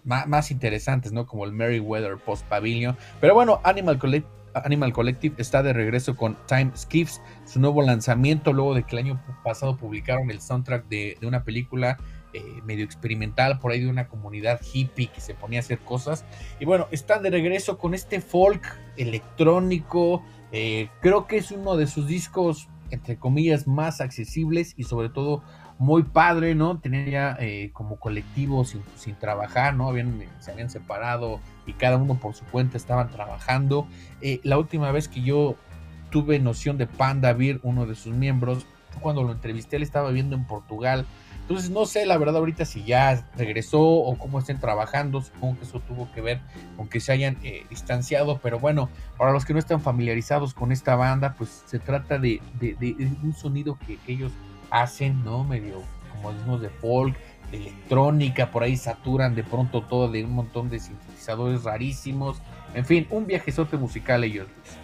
más, 0.03 0.51
interesantes, 0.51 1.11
¿no? 1.11 1.25
Como 1.25 1.45
el 1.45 1.51
Merryweather 1.51 2.17
Post 2.17 2.45
Pavilion. 2.47 2.97
Pero 3.21 3.33
bueno, 3.33 3.59
Animal, 3.63 3.99
Collect- 3.99 4.27
Animal 4.53 4.93
Collective 4.93 5.35
está 5.39 5.63
de 5.63 5.73
regreso 5.73 6.15
con 6.15 6.37
Time 6.47 6.71
Skips, 6.75 7.21
su 7.45 7.59
nuevo 7.59 7.81
lanzamiento, 7.81 8.53
luego 8.53 8.75
de 8.75 8.83
que 8.83 8.95
el 8.95 9.05
año 9.05 9.23
pasado 9.43 9.77
publicaron 9.77 10.29
el 10.29 10.41
soundtrack 10.41 10.87
de, 10.87 11.17
de 11.19 11.27
una 11.27 11.43
película 11.43 11.97
eh, 12.33 12.61
medio 12.63 12.83
experimental 12.85 13.59
por 13.59 13.71
ahí 13.71 13.81
de 13.81 13.89
una 13.89 14.07
comunidad 14.07 14.59
hippie 14.73 15.07
que 15.07 15.21
se 15.21 15.33
ponía 15.33 15.59
a 15.59 15.61
hacer 15.61 15.79
cosas. 15.79 16.25
Y 16.59 16.65
bueno, 16.65 16.87
están 16.91 17.23
de 17.23 17.29
regreso 17.29 17.77
con 17.77 17.93
este 17.93 18.21
folk 18.21 18.61
electrónico. 18.97 20.23
eh, 20.51 20.89
creo 21.01 21.25
que 21.27 21.37
es 21.37 21.51
uno 21.51 21.75
de 21.75 21.87
sus 21.87 22.07
discos, 22.07 22.69
entre 22.91 23.17
comillas, 23.17 23.67
más 23.67 24.01
accesibles 24.01 24.73
y 24.77 24.83
sobre 24.83 25.09
todo 25.09 25.43
muy 25.79 26.03
padre, 26.03 26.55
¿no? 26.55 26.79
Tener 26.79 27.09
ya 27.09 27.37
eh, 27.39 27.71
como 27.73 27.97
colectivo 27.97 28.63
sin, 28.65 29.15
trabajar, 29.19 29.75
¿no? 29.75 29.89
Habían, 29.89 30.23
se 30.39 30.51
habían 30.51 30.69
separado 30.69 31.39
y 31.65 31.73
cada 31.73 31.97
uno 31.97 32.15
por 32.15 32.35
su 32.35 32.45
cuenta 32.45 32.77
estaban 32.77 33.09
trabajando. 33.09 33.87
Eh, 34.21 34.39
la 34.43 34.57
última 34.57 34.91
vez 34.91 35.07
que 35.07 35.21
yo 35.21 35.55
tuve 36.09 36.39
noción 36.39 36.77
de 36.77 36.87
Panda 36.87 37.33
Beer, 37.33 37.59
uno 37.63 37.85
de 37.85 37.95
sus 37.95 38.13
miembros, 38.13 38.65
cuando 39.01 39.23
lo 39.23 39.31
entrevisté, 39.31 39.77
él 39.77 39.83
estaba 39.83 40.09
viviendo 40.09 40.35
en 40.35 40.45
Portugal. 40.45 41.05
Entonces 41.41 41.71
no 41.71 41.85
sé 41.85 42.05
la 42.05 42.17
verdad 42.17 42.37
ahorita 42.37 42.63
si 42.63 42.85
ya 42.85 43.27
regresó 43.35 43.81
o 43.81 44.17
cómo 44.17 44.39
estén 44.39 44.59
trabajando, 44.59 45.21
supongo 45.21 45.57
que 45.57 45.65
eso 45.65 45.81
tuvo 45.81 46.09
que 46.13 46.21
ver 46.21 46.39
con 46.77 46.87
que 46.87 47.01
se 47.01 47.11
hayan 47.11 47.37
eh, 47.43 47.65
distanciado, 47.69 48.39
pero 48.41 48.59
bueno, 48.59 48.89
para 49.17 49.33
los 49.33 49.43
que 49.43 49.51
no 49.51 49.59
están 49.59 49.81
familiarizados 49.81 50.53
con 50.53 50.71
esta 50.71 50.95
banda, 50.95 51.35
pues 51.37 51.63
se 51.65 51.79
trata 51.79 52.17
de 52.17 52.39
un 53.21 53.33
sonido 53.33 53.77
que 53.85 53.99
ellos 54.07 54.31
hacen, 54.73 55.23
¿no? 55.23 55.43
Medio, 55.43 55.81
como 56.11 56.33
decimos, 56.33 56.61
de 56.61 56.69
folk, 56.69 57.15
de 57.51 57.57
electrónica, 57.57 58.49
por 58.51 58.63
ahí 58.63 58.75
saturan 58.75 59.35
de 59.35 59.43
pronto 59.43 59.83
todo 59.83 60.11
de 60.11 60.23
un 60.25 60.31
montón 60.33 60.69
de 60.69 60.79
sintetizadores 60.79 61.63
rarísimos, 61.63 62.41
en 62.73 62.83
fin, 62.85 63.07
un 63.11 63.25
viajezote 63.27 63.77
musical 63.77 64.23
ellos. 64.23 64.47
Luis. 64.47 64.77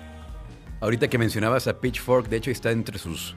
Ahorita 0.82 1.08
que 1.10 1.18
mencionabas 1.18 1.68
a 1.68 1.80
Pitchfork, 1.80 2.30
de 2.30 2.38
hecho 2.38 2.52
está 2.52 2.72
entre 2.72 2.98
sus... 3.00 3.36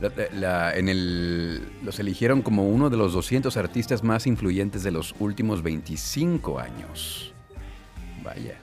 la- 0.00 0.10
la- 0.32 0.74
en 0.74 0.88
el, 0.88 1.62
los 1.84 2.00
eligieron 2.00 2.42
como 2.42 2.66
uno 2.66 2.88
de 2.90 2.96
los 2.96 3.12
200 3.12 3.56
artistas 3.56 4.02
más 4.02 4.26
influyentes 4.26 4.82
de 4.82 4.90
los 4.90 5.14
últimos 5.20 5.62
25 5.62 6.58
años. 6.58 7.34
Vaya. 8.24 8.56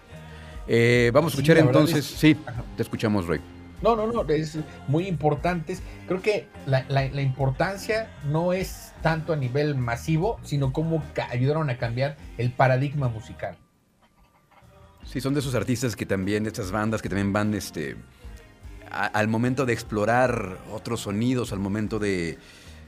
Eh, 0.68 1.12
vamos 1.14 1.34
a 1.34 1.36
escuchar 1.36 1.58
entonces... 1.60 1.98
es- 2.12 2.20
Sí, 2.20 2.36
te 2.76 2.82
escuchamos, 2.84 3.26
Roy. 3.28 3.40
No, 3.82 3.96
no, 3.96 4.08
no, 4.08 4.24
es 4.30 4.58
muy 4.88 5.08
importantes. 5.08 5.82
Creo 6.08 6.22
que 6.22 6.48
la, 6.66 7.22
importancia 7.22 8.12
no 8.30 8.54
es 8.54 8.92
tanto 9.02 9.34
a 9.34 9.36
nivel 9.36 9.76
masivo, 9.76 10.40
sino 10.44 10.74
cómo 10.74 11.04
ayudaron 11.30 11.70
a 11.70 11.78
cambiar 11.78 12.18
el 12.38 12.52
paradigma 12.52 13.08
musical. 13.08 13.58
Sí, 15.06 15.22
son 15.22 15.34
de 15.34 15.40
esos 15.40 15.56
artistas 15.56 15.96
que 15.96 16.06
también, 16.06 16.46
estas 16.46 16.72
bandas 16.72 17.02
que 17.02 17.10
también 17.10 17.34
van 17.34 17.54
este, 17.54 17.96
al 18.92 19.28
momento 19.28 19.66
de 19.66 19.74
explorar 19.74 20.58
otros 20.72 21.02
sonidos, 21.02 21.52
al 21.54 21.60
momento 21.60 22.00
de, 22.00 22.38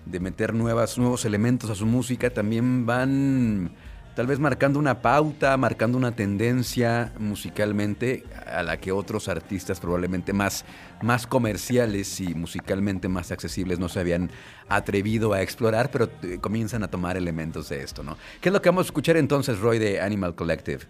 de 0.05 0.19
meter 0.19 0.53
nuevas, 0.53 0.97
nuevos 0.97 1.25
elementos 1.25 1.69
a 1.69 1.75
su 1.75 1.85
música, 1.85 2.29
también 2.29 2.85
van 2.85 3.71
tal 4.15 4.27
vez 4.27 4.39
marcando 4.39 4.79
una 4.79 5.01
pauta, 5.01 5.55
marcando 5.57 5.97
una 5.97 6.11
tendencia 6.11 7.11
musicalmente 7.17 8.23
a 8.45 8.63
la 8.63 8.77
que 8.77 8.91
otros 8.91 9.27
artistas 9.27 9.79
probablemente 9.79 10.33
más, 10.33 10.65
más 11.01 11.27
comerciales 11.27 12.19
y 12.19 12.33
musicalmente 12.33 13.07
más 13.07 13.31
accesibles 13.31 13.79
no 13.79 13.89
se 13.89 13.99
habían 13.99 14.29
atrevido 14.69 15.33
a 15.33 15.41
explorar, 15.41 15.91
pero 15.91 16.09
eh, 16.23 16.37
comienzan 16.39 16.83
a 16.83 16.89
tomar 16.89 17.17
elementos 17.17 17.69
de 17.69 17.83
esto, 17.83 18.03
¿no? 18.03 18.17
¿Qué 18.41 18.49
es 18.49 18.53
lo 18.53 18.61
que 18.61 18.69
vamos 18.69 18.85
a 18.85 18.89
escuchar 18.89 19.17
entonces, 19.17 19.59
Roy, 19.59 19.79
de 19.79 20.01
Animal 20.01 20.35
Collective? 20.35 20.85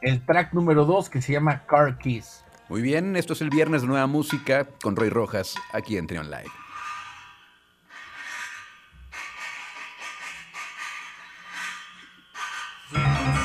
El 0.00 0.24
track 0.24 0.52
número 0.52 0.84
2 0.84 1.08
que 1.10 1.22
se 1.22 1.32
llama 1.32 1.64
Car 1.66 1.98
Kiss. 1.98 2.44
Muy 2.68 2.82
bien, 2.82 3.16
esto 3.16 3.34
es 3.34 3.40
el 3.40 3.50
viernes 3.50 3.82
de 3.82 3.88
Nueva 3.88 4.06
Música 4.06 4.66
con 4.82 4.96
Roy 4.96 5.10
Rojas 5.10 5.54
aquí 5.72 5.96
en 5.98 6.06
Trion 6.06 6.30
Live. 6.30 6.63
Thank. 12.92 13.43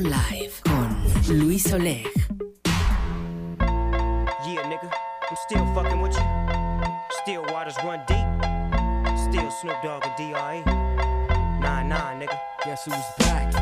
Live 0.00 0.60
con 0.64 0.96
Luis 1.28 1.72
Oleg. 1.72 2.10
Yeah, 4.44 4.62
nigga, 4.66 4.90
I'm 5.30 5.36
still 5.48 5.64
fucking 5.72 6.00
with 6.00 6.14
you. 6.14 6.24
Still 7.22 7.44
waters 7.52 7.76
run 7.84 8.00
deep. 8.08 8.26
Still 9.16 9.50
Snoop 9.50 9.76
Dogg 9.84 10.04
and 10.04 10.16
D.R.E. 10.16 10.62
Nah, 11.60 11.82
nah, 11.84 12.12
nigga. 12.18 12.36
Guess 12.64 12.86
who's 12.86 13.04
back? 13.18 13.52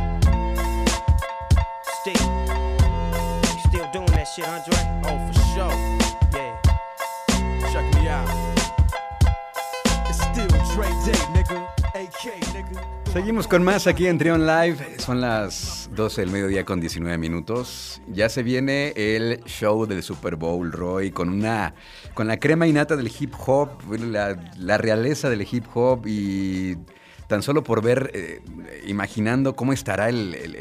Still. 2.00 2.26
Still 3.68 3.90
doing 3.92 4.12
that 4.12 4.26
shit, 4.34 4.48
Andre? 4.48 4.78
Oh, 5.04 5.18
for 5.26 5.34
sure. 5.52 5.74
Yeah. 6.32 6.56
Check 7.72 7.94
me 7.94 8.08
out. 8.08 8.28
It's 10.08 10.22
still 10.22 10.48
Dre 10.74 10.88
Day, 11.04 11.20
nigga. 11.34 11.68
AK, 11.94 12.40
nigga. 12.54 12.80
Seguimos 13.12 13.46
con 13.46 13.62
más 13.62 13.86
aquí 13.86 14.06
en 14.06 14.16
Trion 14.16 14.46
Live. 14.46 14.98
Son 14.98 15.20
las 15.20 15.81
12 15.95 16.20
del 16.22 16.30
mediodía 16.30 16.64
con 16.64 16.80
19 16.80 17.18
minutos. 17.18 18.01
Ya 18.09 18.28
se 18.28 18.43
viene 18.43 18.93
el 18.97 19.43
show 19.45 19.86
del 19.86 20.03
Super 20.03 20.36
Bowl, 20.36 20.72
Roy, 20.72 21.11
con 21.11 21.28
una 21.28 21.74
con 22.14 22.26
la 22.26 22.38
crema 22.38 22.66
innata 22.66 22.97
del 22.97 23.11
hip 23.18 23.34
hop, 23.47 23.70
la, 23.99 24.36
la 24.59 24.78
realeza 24.78 25.28
del 25.30 25.47
hip 25.51 25.64
hop 25.74 26.07
y 26.07 26.76
tan 27.28 27.43
solo 27.43 27.62
por 27.62 27.82
ver, 27.82 28.11
eh, 28.14 28.40
imaginando 28.86 29.55
cómo 29.57 29.72
estará 29.72 30.09
el, 30.09 30.34
el- 30.34 30.57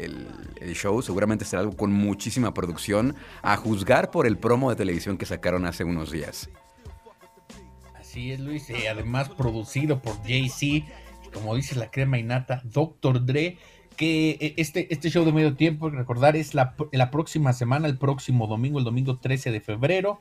el- 0.60 0.74
show, 0.74 1.02
seguramente 1.02 1.44
será 1.44 1.60
algo 1.60 1.76
con 1.76 1.92
muchísima 1.92 2.54
producción, 2.54 3.16
a 3.42 3.56
juzgar 3.56 4.10
por 4.12 4.26
el 4.28 4.38
promo 4.38 4.70
de 4.70 4.76
televisión 4.76 5.18
que 5.18 5.26
sacaron 5.26 5.66
hace 5.66 5.82
unos 5.84 6.10
días. 6.12 6.48
Así 7.98 8.30
es, 8.32 8.40
Luis. 8.40 8.70
eh, 8.70 8.88
además, 8.88 9.28
producido 9.28 10.00
por 10.00 10.16
Jay-Z, 10.22 10.86
como 11.34 11.56
dice 11.56 11.74
la 11.74 11.90
crema 11.90 12.18
innata, 12.18 12.60
Dr. 12.64 13.24
Dre. 13.26 13.58
Que 13.96 14.30
eh, 14.40 14.54
este, 14.56 14.92
este 14.92 15.10
show 15.10 15.24
de 15.24 15.32
medio 15.32 15.54
tiempo, 15.54 15.90
recordar, 15.90 16.36
es 16.36 16.54
la, 16.54 16.74
la 16.92 17.10
próxima 17.10 17.52
semana, 17.52 17.86
el 17.88 17.98
próximo 17.98 18.46
domingo, 18.46 18.78
el 18.78 18.84
domingo 18.84 19.18
13 19.18 19.50
de 19.50 19.60
febrero. 19.60 20.20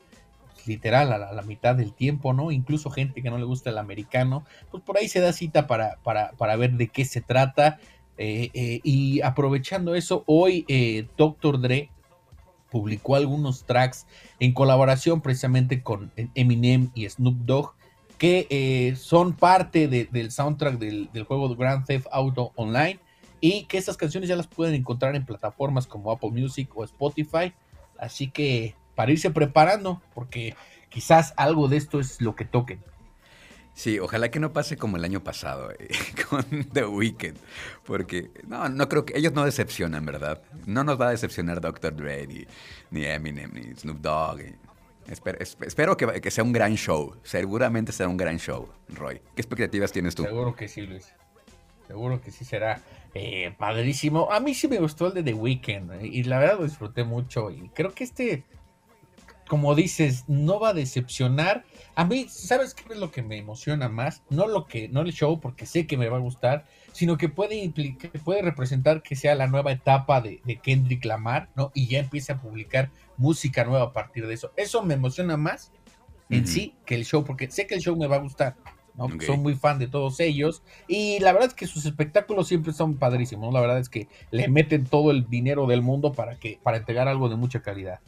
Literal, 0.68 1.12
a 1.12 1.34
la, 1.34 1.42
mitad 1.42 1.76
del 1.76 1.92
tiempo, 1.92 2.34
¿no? 2.34 2.52
Incluso 2.52 2.92
gente 2.92 3.24
que 3.24 3.32
no 3.32 3.40
le 3.40 3.46
gusta 3.46 3.72
el 3.72 3.80
americano, 3.80 4.46
pues 4.70 4.84
por 4.84 4.98
ahí 4.98 5.08
se 5.08 5.20
da 5.20 5.34
cita 5.34 5.66
para, 5.66 5.98
para, 6.04 6.34
para 6.34 6.56
ver 6.56 6.74
de 6.74 6.88
qué 6.90 7.04
se 7.06 7.20
trata. 7.22 7.80
eh, 8.18 8.52
eh, 8.54 8.80
y 8.84 9.22
aprovechando 9.22 9.96
eso, 9.96 10.24
hoy 10.28 10.64
eh, 10.68 11.08
Dr. 11.18 11.60
Dre 11.62 11.90
publicó 12.70 13.16
algunos 13.16 13.64
tracks 13.64 14.06
en 14.40 14.54
colaboración 14.54 15.22
precisamente 15.22 15.82
con 15.82 16.12
Eminem 16.36 16.92
y 16.94 17.10
Snoop 17.10 17.38
Dogg, 17.40 17.74
que 18.20 18.94
son 19.00 19.34
parte 19.34 19.88
de- 19.88 20.06
del 20.12 20.30
soundtrack 20.32 20.78
del, 20.78 21.10
del 21.12 21.24
juego 21.24 21.56
Grand 21.56 21.86
Theft 21.88 22.06
Auto 22.12 22.52
Online 22.56 23.00
y 23.42 23.66
que 23.66 23.78
estas 23.78 23.98
canciones 23.98 24.30
ya 24.30 24.36
las 24.38 24.48
pueden 24.48 24.76
encontrar 24.76 25.16
en 25.16 25.26
plataformas 25.26 25.88
como 25.88 26.12
Apple 26.12 26.30
Music 26.32 26.70
o 26.76 26.84
Spotify. 26.86 27.54
Así 28.00 28.30
que 28.30 28.76
para 28.96 29.12
irse 29.12 29.30
preparando, 29.32 30.02
porque 30.16 30.56
quizás 30.90 31.34
algo 31.36 31.68
de 31.68 31.78
esto 31.78 32.00
es 32.00 32.22
lo 32.22 32.36
que 32.36 32.46
toquen. 32.46 32.80
Sí, 33.74 34.00
ojalá 34.00 34.30
que 34.30 34.40
no 34.40 34.52
pase 34.54 34.76
como 34.78 34.98
el 34.98 35.04
año 35.06 35.24
pasado 35.24 35.72
eh, 35.72 35.88
con 36.30 36.44
The 36.74 36.86
Weeknd, 36.86 37.38
porque 37.86 38.30
no, 38.46 38.68
no 38.70 38.90
creo 38.90 39.06
que 39.06 39.18
ellos 39.18 39.34
no 39.34 39.46
decepcionan, 39.46 40.06
¿verdad? 40.06 40.42
No 40.66 40.84
nos 40.84 41.00
va 41.00 41.08
a 41.08 41.12
decepcionar 41.12 41.62
Dr. 41.62 41.96
Dre, 41.96 42.28
ni, 42.28 42.46
ni 42.92 43.06
Eminem, 43.06 43.50
ni 43.54 43.74
Snoop 43.76 44.00
Dogg. 44.00 44.42
y- 44.42 44.56
esper- 45.12 45.40
esp- 45.40 45.66
espero 45.66 45.96
que, 45.98 46.20
que 46.22 46.30
sea 46.32 46.44
un 46.44 46.52
gran 46.52 46.76
show, 46.76 47.16
seguramente 47.24 47.92
será 47.94 48.10
un 48.10 48.18
gran 48.18 48.38
show, 48.38 48.68
Roy. 48.90 49.20
¿Qué 49.36 49.42
expectativas 49.42 49.92
tienes 49.92 50.16
tú? 50.16 50.24
Seguro 50.24 50.54
que 50.56 50.68
sí, 50.68 50.82
Luis. 50.82 51.14
Seguro 51.92 52.22
que 52.22 52.32
sí 52.32 52.46
será 52.46 52.82
eh, 53.14 53.54
padrísimo. 53.58 54.32
A 54.32 54.40
mí 54.40 54.54
sí 54.54 54.70
me 54.70 54.78
gustó 54.78 55.08
el 55.08 55.14
de 55.14 55.24
The 55.24 55.34
Weeknd 55.34 55.92
eh, 55.92 56.08
y 56.08 56.24
la 56.24 56.40
verdad 56.40 56.60
lo 56.60 56.64
disfruté 56.64 57.04
mucho 57.04 57.52
y 57.52 57.68
creo 57.74 57.94
que 57.94 58.06
este, 58.06 58.46
como 59.50 59.76
dices, 59.76 60.24
no 60.30 60.58
va 60.58 60.70
a 60.70 60.74
decepcionar. 60.74 61.66
A 61.96 62.06
mí, 62.06 62.28
¿sabes 62.30 62.74
qué 62.74 62.94
es 62.94 62.98
lo 62.98 63.12
que 63.12 63.24
me 63.24 63.38
emociona 63.38 63.90
más? 63.90 64.24
No 64.30 64.48
lo 64.48 64.68
que, 64.68 64.88
no 64.88 65.02
el 65.02 65.12
show, 65.12 65.42
porque 65.42 65.66
sé 65.66 65.86
que 65.86 65.98
me 65.98 66.08
va 66.08 66.16
a 66.16 66.22
gustar, 66.22 66.66
sino 66.94 67.18
que 67.18 67.28
puede 67.28 67.56
implicar, 67.56 68.12
puede 68.24 68.42
representar 68.42 69.04
que 69.04 69.18
sea 69.18 69.36
la 69.36 69.48
nueva 69.48 69.74
etapa 69.74 70.22
de, 70.22 70.40
de 70.46 70.56
Kendrick 70.56 71.04
Lamar, 71.04 71.50
¿no? 71.58 71.72
Y 71.74 71.88
ya 71.88 72.00
empiece 72.00 72.32
a 72.32 72.38
publicar 72.38 72.90
música 73.18 73.66
nueva 73.66 73.88
a 73.88 73.92
partir 73.92 74.26
de 74.28 74.34
eso. 74.34 74.54
Eso 74.56 74.82
me 74.82 74.94
emociona 74.94 75.36
más 75.36 75.74
en 76.30 76.48
sí 76.48 76.74
que 76.86 76.96
el 76.96 77.04
show, 77.04 77.26
porque 77.26 77.52
sé 77.52 77.68
que 77.68 77.76
el 77.76 77.82
show 77.82 77.98
me 77.98 78.08
va 78.08 78.16
a 78.16 78.20
gustar. 78.20 78.56
Soy 79.26 79.38
muy 79.38 79.56
fan 79.56 79.80
de 79.80 79.88
todos 79.88 80.20
ellos 80.20 80.64
y 80.88 81.20
la 81.20 81.34
verdad 81.34 81.50
es 81.50 81.54
que 81.54 81.68
sus 81.68 81.86
espectáculos 81.86 82.48
siempre 82.48 82.74
son 82.74 82.96
padrísimos. 82.96 83.48
¿no? 83.48 83.52
La 83.52 83.62
verdad 83.62 83.80
es 83.80 83.90
que 83.90 84.08
le 84.32 84.48
meten 84.48 84.86
todo 84.86 85.12
el 85.12 85.30
dinero 85.30 85.68
del 85.68 85.82
mundo 85.82 86.14
para 86.14 86.36
que 86.38 86.60
para 86.62 86.78
entregar 86.78 87.08
algo 87.08 87.30
de 87.30 87.36
mucha 87.36 87.62
calidad. 87.62 88.00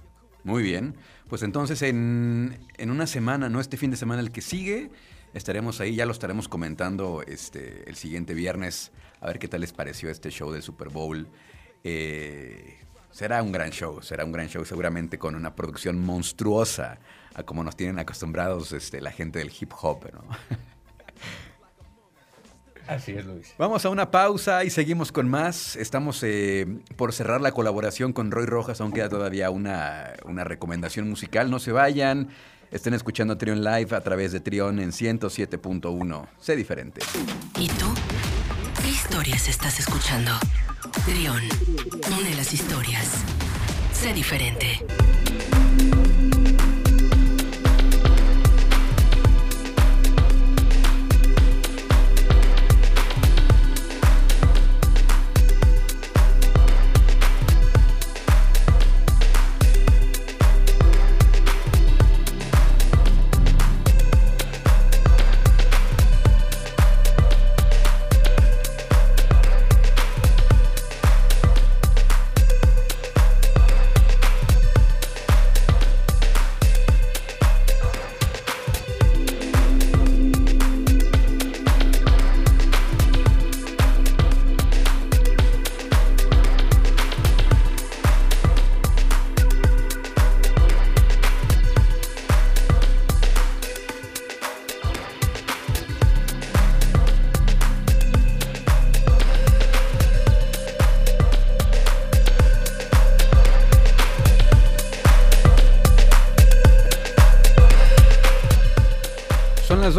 Muy 0.43 0.61
bien, 0.61 0.95
pues 1.29 1.41
entonces 1.41 1.81
en, 1.81 2.59
en 2.77 2.91
una 2.91 3.07
semana, 3.07 3.47
no 3.47 3.61
este 3.61 3.77
fin 3.77 3.91
de 3.91 3.97
semana, 3.97 4.21
el 4.21 4.31
que 4.31 4.41
sigue, 4.41 4.91
estaremos 5.33 5.79
ahí, 5.81 5.95
ya 5.95 6.05
lo 6.05 6.11
estaremos 6.11 6.47
comentando 6.47 7.23
este, 7.25 7.89
el 7.89 7.95
siguiente 7.95 8.33
viernes, 8.33 8.91
a 9.21 9.27
ver 9.27 9.39
qué 9.39 9.47
tal 9.47 9.61
les 9.61 9.71
pareció 9.71 10.09
este 10.09 10.29
show 10.29 10.51
del 10.51 10.61
Super 10.61 10.89
Bowl. 10.89 11.27
Eh, 11.83 12.77
será 13.11 13.41
un 13.41 13.51
gran 13.51 13.71
show, 13.71 14.01
será 14.01 14.25
un 14.25 14.31
gran 14.31 14.47
show 14.49 14.65
seguramente 14.65 15.17
con 15.17 15.35
una 15.35 15.55
producción 15.55 15.99
monstruosa, 16.03 16.99
a 17.35 17.43
como 17.43 17.63
nos 17.63 17.75
tienen 17.75 17.99
acostumbrados 17.99 18.73
este, 18.73 19.01
la 19.01 19.11
gente 19.11 19.39
del 19.39 19.51
hip 19.57 19.71
hop. 19.81 20.11
¿no? 20.13 20.23
Así 22.87 23.13
es, 23.13 23.25
Luis. 23.25 23.53
Vamos 23.57 23.85
a 23.85 23.89
una 23.89 24.11
pausa 24.11 24.63
y 24.63 24.69
seguimos 24.69 25.11
con 25.11 25.29
más. 25.29 25.75
Estamos 25.75 26.21
eh, 26.23 26.67
por 26.97 27.13
cerrar 27.13 27.39
la 27.41 27.51
colaboración 27.53 28.11
con 28.11 28.29
Roy 28.29 28.45
Rojas, 28.45 28.81
aún 28.81 28.91
queda 28.91 29.09
todavía 29.09 29.49
una, 29.49 30.13
una 30.25 30.43
recomendación 30.43 31.09
musical. 31.09 31.49
No 31.49 31.59
se 31.59 31.71
vayan. 31.71 32.29
Estén 32.71 32.93
escuchando 32.93 33.37
Trion 33.37 33.63
Live 33.63 33.95
a 33.95 34.01
través 34.01 34.31
de 34.31 34.39
Trion 34.39 34.79
en 34.79 34.91
107.1. 34.91 36.27
Sé 36.39 36.55
diferente. 36.55 37.01
¿Y 37.59 37.67
tú? 37.67 37.85
¿Qué 38.81 38.89
historias 38.89 39.47
estás 39.47 39.79
escuchando? 39.79 40.31
Trión, 41.05 41.41
une 42.19 42.35
las 42.35 42.51
historias. 42.51 43.23
Sé 43.93 44.13
diferente. 44.13 44.83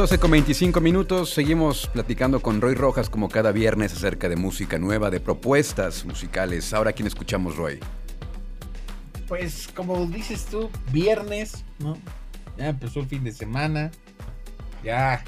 12 0.05 0.19
con 0.19 0.33
25 0.33 0.83
minutos. 0.83 1.31
Seguimos 1.31 1.87
platicando 1.87 2.41
con 2.41 2.61
Roy 2.61 2.75
Rojas 2.75 3.09
como 3.09 3.31
cada 3.31 3.53
viernes 3.53 3.95
acerca 3.95 4.29
de 4.29 4.37
música 4.37 4.79
nueva, 4.79 5.09
de 5.09 5.19
propuestas 5.19 6.05
musicales. 6.05 6.75
Ahora, 6.75 6.93
¿quién 6.93 7.07
escuchamos, 7.07 7.57
Roy? 7.57 7.81
Pues 9.27 9.67
como 9.75 10.05
dices 10.05 10.45
tú, 10.45 10.69
viernes, 10.93 11.65
¿no? 11.79 11.97
Ya 12.59 12.69
empezó 12.69 13.01
el 13.01 13.07
fin 13.07 13.25
de 13.25 13.33
semana. 13.33 13.93
Ya 14.85 15.25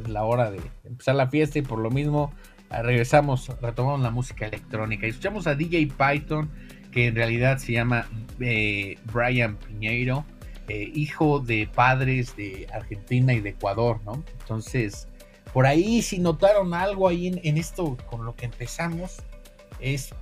es 0.00 0.08
la 0.08 0.22
hora 0.22 0.52
de 0.52 0.60
empezar 0.84 1.16
la 1.16 1.26
fiesta 1.26 1.58
y 1.58 1.62
por 1.62 1.80
lo 1.80 1.90
mismo 1.90 2.32
ah, 2.68 2.82
regresamos, 2.82 3.48
retomamos 3.60 4.00
la 4.00 4.12
música 4.12 4.46
electrónica. 4.46 5.08
Y 5.08 5.10
escuchamos 5.10 5.48
a 5.48 5.56
DJ 5.56 5.88
Python, 5.88 6.48
que 6.92 7.08
en 7.08 7.16
realidad 7.16 7.58
se 7.58 7.72
llama 7.72 8.06
eh, 8.38 8.96
Brian 9.12 9.56
Piñeiro, 9.56 10.24
eh, 10.70 10.88
hijo 10.94 11.40
de 11.40 11.66
padres 11.66 12.36
de 12.36 12.68
Argentina 12.72 13.32
y 13.32 13.40
de 13.40 13.50
Ecuador, 13.50 13.98
¿no? 14.04 14.22
Entonces, 14.38 15.08
por 15.52 15.66
ahí 15.66 16.00
si 16.00 16.20
notaron 16.20 16.74
algo 16.74 17.08
ahí 17.08 17.26
en, 17.42 17.58
esto 17.58 17.96
con 18.08 18.24
lo 18.24 18.36
que 18.36 18.46
empezamos, 18.46 19.16
es, 19.80 20.14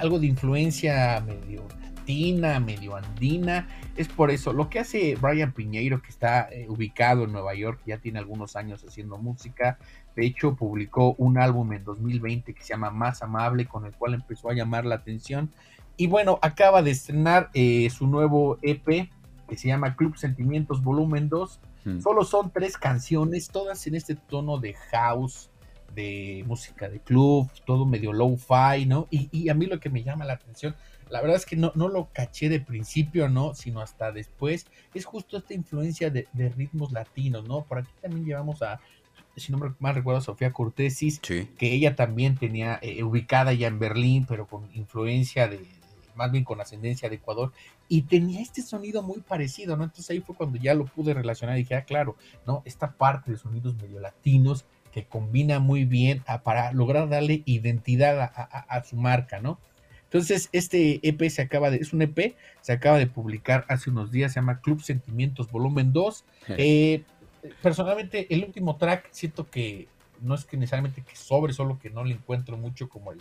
algo 0.00 0.18
de 0.18 0.28
influencia 0.28 1.22
medio 1.26 1.62
latina, 1.82 2.58
medio 2.58 2.96
andina. 2.96 3.68
Es 3.98 4.08
por 4.08 4.30
eso 4.30 4.54
lo 4.54 4.70
que 4.70 4.78
hace 4.78 5.14
Brian 5.16 5.52
Piñeiro, 5.52 6.00
que 6.00 6.08
está 6.08 6.48
eh, 6.50 6.66
ubicado 6.70 7.24
en 7.24 7.32
Nueva 7.32 7.54
York, 7.54 7.82
ya 7.84 7.98
tiene 7.98 8.18
algunos 8.18 8.56
años 8.56 8.82
haciendo 8.82 9.18
música. 9.18 9.78
De 10.14 10.24
hecho, 10.24 10.54
publicó 10.54 11.14
un 11.18 11.36
álbum 11.36 11.70
en 11.74 11.84
2020 11.84 12.54
que 12.54 12.62
se 12.62 12.68
llama 12.68 12.90
Más 12.90 13.20
Amable, 13.20 13.66
con 13.66 13.84
el 13.84 13.92
cual 13.92 14.14
empezó 14.14 14.48
a 14.48 14.54
llamar 14.54 14.86
la 14.86 14.94
atención. 14.94 15.50
Y 15.98 16.06
bueno, 16.06 16.38
acaba 16.42 16.82
de 16.82 16.90
estrenar 16.90 17.50
eh, 17.54 17.88
su 17.90 18.06
nuevo 18.06 18.58
EP 18.62 19.10
que 19.48 19.56
se 19.56 19.68
llama 19.68 19.96
Club 19.96 20.16
Sentimientos 20.16 20.82
Volumen 20.82 21.28
2. 21.28 21.60
Mm. 21.84 22.00
Solo 22.00 22.24
son 22.24 22.50
tres 22.50 22.76
canciones, 22.76 23.48
todas 23.48 23.86
en 23.86 23.94
este 23.94 24.14
tono 24.14 24.58
de 24.58 24.74
house, 24.90 25.50
de 25.94 26.44
música 26.46 26.88
de 26.88 27.00
club, 27.00 27.48
todo 27.64 27.86
medio 27.86 28.12
low-fi, 28.12 28.84
¿no? 28.86 29.06
Y, 29.10 29.28
y 29.32 29.48
a 29.48 29.54
mí 29.54 29.66
lo 29.66 29.80
que 29.80 29.88
me 29.88 30.02
llama 30.02 30.24
la 30.26 30.34
atención, 30.34 30.76
la 31.08 31.20
verdad 31.22 31.36
es 31.36 31.46
que 31.46 31.56
no, 31.56 31.72
no 31.74 31.88
lo 31.88 32.08
caché 32.12 32.48
de 32.48 32.60
principio, 32.60 33.28
¿no? 33.28 33.54
Sino 33.54 33.80
hasta 33.80 34.12
después, 34.12 34.66
es 34.92 35.04
justo 35.06 35.38
esta 35.38 35.54
influencia 35.54 36.10
de, 36.10 36.26
de 36.34 36.48
ritmos 36.50 36.92
latinos, 36.92 37.46
¿no? 37.48 37.62
Por 37.64 37.78
aquí 37.78 37.90
también 38.02 38.26
llevamos 38.26 38.60
a, 38.62 38.80
si 39.36 39.52
no 39.52 39.58
me- 39.58 39.74
mal 39.78 39.94
recuerdo, 39.94 40.18
a 40.18 40.22
Sofía 40.22 40.52
Cortesis, 40.52 41.20
Sí. 41.22 41.48
que 41.56 41.72
ella 41.72 41.94
también 41.96 42.36
tenía 42.36 42.78
eh, 42.82 43.02
ubicada 43.04 43.52
ya 43.54 43.68
en 43.68 43.78
Berlín, 43.78 44.26
pero 44.28 44.46
con 44.46 44.68
influencia 44.74 45.48
de- 45.48 45.64
más 46.14 46.30
bien 46.32 46.44
con 46.44 46.60
ascendencia 46.60 47.08
de 47.08 47.16
Ecuador, 47.16 47.52
y 47.88 48.02
tenía 48.02 48.40
este 48.40 48.62
sonido 48.62 49.02
muy 49.02 49.20
parecido, 49.20 49.76
¿no? 49.76 49.84
Entonces 49.84 50.10
ahí 50.10 50.20
fue 50.20 50.34
cuando 50.34 50.58
ya 50.58 50.74
lo 50.74 50.86
pude 50.86 51.14
relacionar 51.14 51.56
y 51.56 51.60
dije, 51.62 51.74
ah, 51.76 51.84
claro, 51.84 52.16
¿no? 52.46 52.62
Esta 52.64 52.92
parte 52.92 53.30
de 53.30 53.36
sonidos 53.38 53.76
medio 53.76 54.00
latinos 54.00 54.64
que 54.92 55.04
combina 55.04 55.58
muy 55.60 55.84
bien 55.84 56.22
a- 56.26 56.42
para 56.42 56.72
lograr 56.72 57.08
darle 57.08 57.42
identidad 57.44 58.20
a, 58.20 58.24
a- 58.34 58.76
a 58.76 58.84
su 58.84 58.96
marca, 58.96 59.40
¿no? 59.40 59.58
Entonces, 60.04 60.48
este 60.52 61.00
EP 61.06 61.28
se 61.30 61.42
acaba 61.42 61.68
de, 61.70 61.76
es 61.78 61.92
un 61.92 62.00
EP, 62.02 62.34
se 62.60 62.72
acaba 62.72 62.96
de 62.98 63.06
publicar 63.06 63.64
hace 63.68 63.90
unos 63.90 64.10
días, 64.12 64.32
se 64.32 64.40
llama 64.40 64.60
Club 64.60 64.80
Sentimientos 64.82 65.50
Volumen 65.50 65.92
2. 65.92 66.24
Eh, 66.58 67.02
personalmente, 67.62 68.32
el 68.34 68.44
último 68.44 68.76
track 68.76 69.08
siento 69.10 69.48
que 69.50 69.88
no 70.22 70.34
es 70.34 70.44
que 70.44 70.56
necesariamente 70.56 71.02
que 71.02 71.16
sobre, 71.16 71.52
solo 71.52 71.78
que 71.78 71.90
no 71.90 72.04
le 72.04 72.14
encuentro 72.14 72.56
mucho 72.56 72.88
como 72.88 73.12
el, 73.12 73.20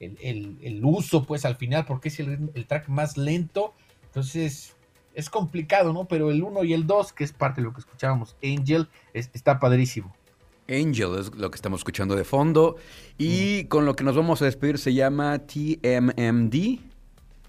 el, 0.00 0.18
el- 0.22 0.58
el 0.62 0.84
uso, 0.84 1.24
pues 1.24 1.44
al 1.44 1.56
final, 1.56 1.84
porque 1.86 2.08
es 2.08 2.18
el, 2.20 2.50
el 2.54 2.66
track 2.66 2.88
más 2.88 3.16
lento. 3.16 3.74
Entonces, 4.14 4.76
es 5.12 5.28
complicado, 5.28 5.92
¿no? 5.92 6.04
Pero 6.06 6.30
el 6.30 6.40
1 6.44 6.62
y 6.62 6.72
el 6.72 6.86
2, 6.86 7.12
que 7.12 7.24
es 7.24 7.32
parte 7.32 7.60
de 7.60 7.64
lo 7.66 7.74
que 7.74 7.80
escuchábamos, 7.80 8.36
Angel, 8.44 8.88
es- 9.12 9.28
está 9.34 9.58
padrísimo. 9.58 10.14
Angel 10.68 11.18
es 11.18 11.34
lo 11.34 11.50
que 11.50 11.56
estamos 11.56 11.80
escuchando 11.80 12.14
de 12.14 12.22
fondo. 12.22 12.76
Y 13.18 13.64
con 13.64 13.86
lo 13.86 13.96
que 13.96 14.04
nos 14.04 14.14
vamos 14.14 14.40
a 14.40 14.44
despedir 14.44 14.78
se 14.78 14.94
llama 14.94 15.40
TMMD, 15.40 16.78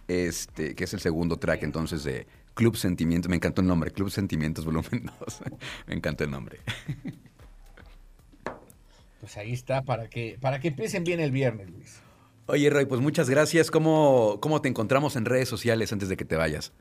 este, 0.07 0.73
que 0.73 0.83
es 0.85 0.93
el 0.95 0.99
segundo 1.01 1.37
track 1.37 1.61
entonces 1.61 2.03
de 2.03 2.25
Club 2.55 2.75
Sentimientos. 2.77 3.29
Me 3.29 3.35
encantó 3.35 3.61
el 3.61 3.67
nombre, 3.67 3.91
Club 3.91 4.09
Sentimientos 4.09 4.65
Volumen 4.65 5.11
2. 5.19 5.41
Me 5.85 5.93
encantó 5.93 6.23
el 6.23 6.31
nombre. 6.31 6.59
Pues 9.21 9.37
ahí 9.37 9.53
está, 9.53 9.83
para 9.83 10.09
que, 10.09 10.37
para 10.41 10.59
que 10.59 10.69
empiecen 10.69 11.03
bien 11.03 11.19
el 11.19 11.29
viernes, 11.31 11.69
Luis. 11.69 11.99
Oye, 12.47 12.69
Roy, 12.69 12.85
pues 12.85 13.01
muchas 13.01 13.29
gracias. 13.29 13.71
¿Cómo, 13.71 14.37
¿Cómo 14.39 14.61
te 14.61 14.69
encontramos 14.69 15.15
en 15.15 15.25
redes 15.25 15.49
sociales 15.49 15.91
antes 15.91 16.09
de 16.09 16.17
que 16.17 16.25
te 16.25 16.35
vayas? 16.35 16.73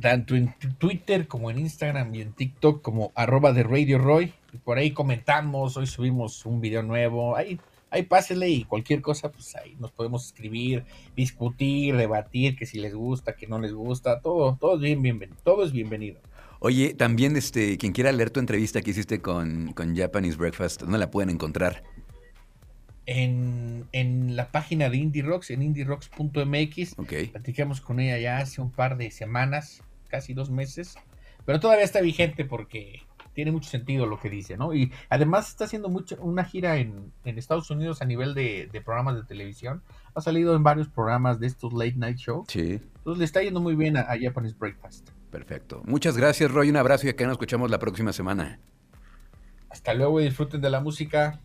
tanto 0.00 0.34
en 0.34 0.54
Twitter 0.78 1.26
como 1.26 1.50
en 1.50 1.58
Instagram 1.58 2.14
y 2.14 2.20
en 2.20 2.32
TikTok 2.32 2.82
como 2.82 3.12
arroba 3.14 3.52
de 3.52 3.62
Radio 3.62 3.98
Roy. 3.98 4.32
Y 4.52 4.58
por 4.58 4.78
ahí 4.78 4.90
comentamos, 4.90 5.76
hoy 5.76 5.86
subimos 5.86 6.44
un 6.46 6.60
video 6.60 6.82
nuevo. 6.82 7.36
Ahí, 7.36 7.58
ahí 7.90 8.02
pásele 8.02 8.48
y 8.48 8.64
cualquier 8.64 9.00
cosa, 9.00 9.30
pues 9.30 9.54
ahí 9.56 9.76
nos 9.78 9.90
podemos 9.92 10.26
escribir, 10.26 10.84
discutir, 11.16 11.96
debatir, 11.96 12.56
que 12.56 12.66
si 12.66 12.78
les 12.78 12.94
gusta, 12.94 13.34
que 13.34 13.46
no 13.46 13.58
les 13.58 13.72
gusta, 13.72 14.20
todo, 14.20 14.56
todo 14.60 14.76
es 14.76 14.80
bien, 14.80 15.02
bienvenido, 15.02 15.38
todo 15.42 15.64
es 15.64 15.72
bienvenido. 15.72 16.20
Oye, 16.58 16.94
también 16.94 17.36
este, 17.36 17.76
quien 17.76 17.92
quiera 17.92 18.12
leer 18.12 18.30
tu 18.30 18.40
entrevista 18.40 18.80
que 18.80 18.90
hiciste 18.90 19.20
con, 19.20 19.72
con 19.72 19.94
Japanese 19.94 20.36
Breakfast, 20.36 20.82
¿dónde 20.82 20.98
la 20.98 21.10
pueden 21.10 21.30
encontrar? 21.30 21.82
En, 23.06 23.86
en 23.92 24.34
la 24.36 24.48
página 24.50 24.90
de 24.90 24.96
Indie 24.96 25.22
Rocks, 25.22 25.50
en 25.50 25.62
indierocks.mx, 25.62 26.98
Ok. 26.98 27.12
platicamos 27.32 27.80
con 27.80 28.00
ella 28.00 28.18
ya 28.18 28.38
hace 28.38 28.60
un 28.60 28.70
par 28.72 28.96
de 28.96 29.10
semanas, 29.10 29.82
casi 30.08 30.34
dos 30.34 30.50
meses, 30.50 30.96
pero 31.44 31.60
todavía 31.60 31.84
está 31.84 32.00
vigente 32.00 32.44
porque 32.44 33.02
tiene 33.32 33.52
mucho 33.52 33.68
sentido 33.70 34.06
lo 34.06 34.18
que 34.18 34.28
dice, 34.30 34.56
¿no? 34.56 34.72
Y 34.74 34.90
además 35.10 35.50
está 35.50 35.66
haciendo 35.66 35.88
mucho, 35.88 36.16
una 36.20 36.44
gira 36.44 36.78
en, 36.78 37.12
en 37.24 37.38
Estados 37.38 37.70
Unidos 37.70 38.00
a 38.02 38.06
nivel 38.06 38.34
de, 38.34 38.68
de 38.72 38.80
programas 38.80 39.14
de 39.16 39.24
televisión. 39.24 39.82
Ha 40.14 40.20
salido 40.22 40.56
en 40.56 40.62
varios 40.62 40.88
programas 40.88 41.38
de 41.38 41.46
estos 41.46 41.72
late 41.74 41.94
night 41.96 42.16
show. 42.16 42.44
Sí, 42.48 42.80
Entonces 42.96 43.18
le 43.18 43.24
está 43.26 43.42
yendo 43.42 43.60
muy 43.60 43.74
bien 43.76 43.96
a, 43.98 44.00
a 44.00 44.18
Japanese 44.18 44.56
Breakfast. 44.58 45.10
perfecto. 45.30 45.82
Muchas 45.84 46.16
gracias, 46.16 46.50
Roy. 46.50 46.70
Un 46.70 46.76
abrazo 46.78 47.06
y 47.06 47.10
acá 47.10 47.24
nos 47.24 47.32
escuchamos 47.34 47.70
la 47.70 47.78
próxima 47.78 48.12
semana. 48.12 48.58
Hasta 49.68 49.92
luego 49.94 50.20
y 50.20 50.24
disfruten 50.24 50.60
de 50.62 50.70
la 50.70 50.80
música. 50.80 51.38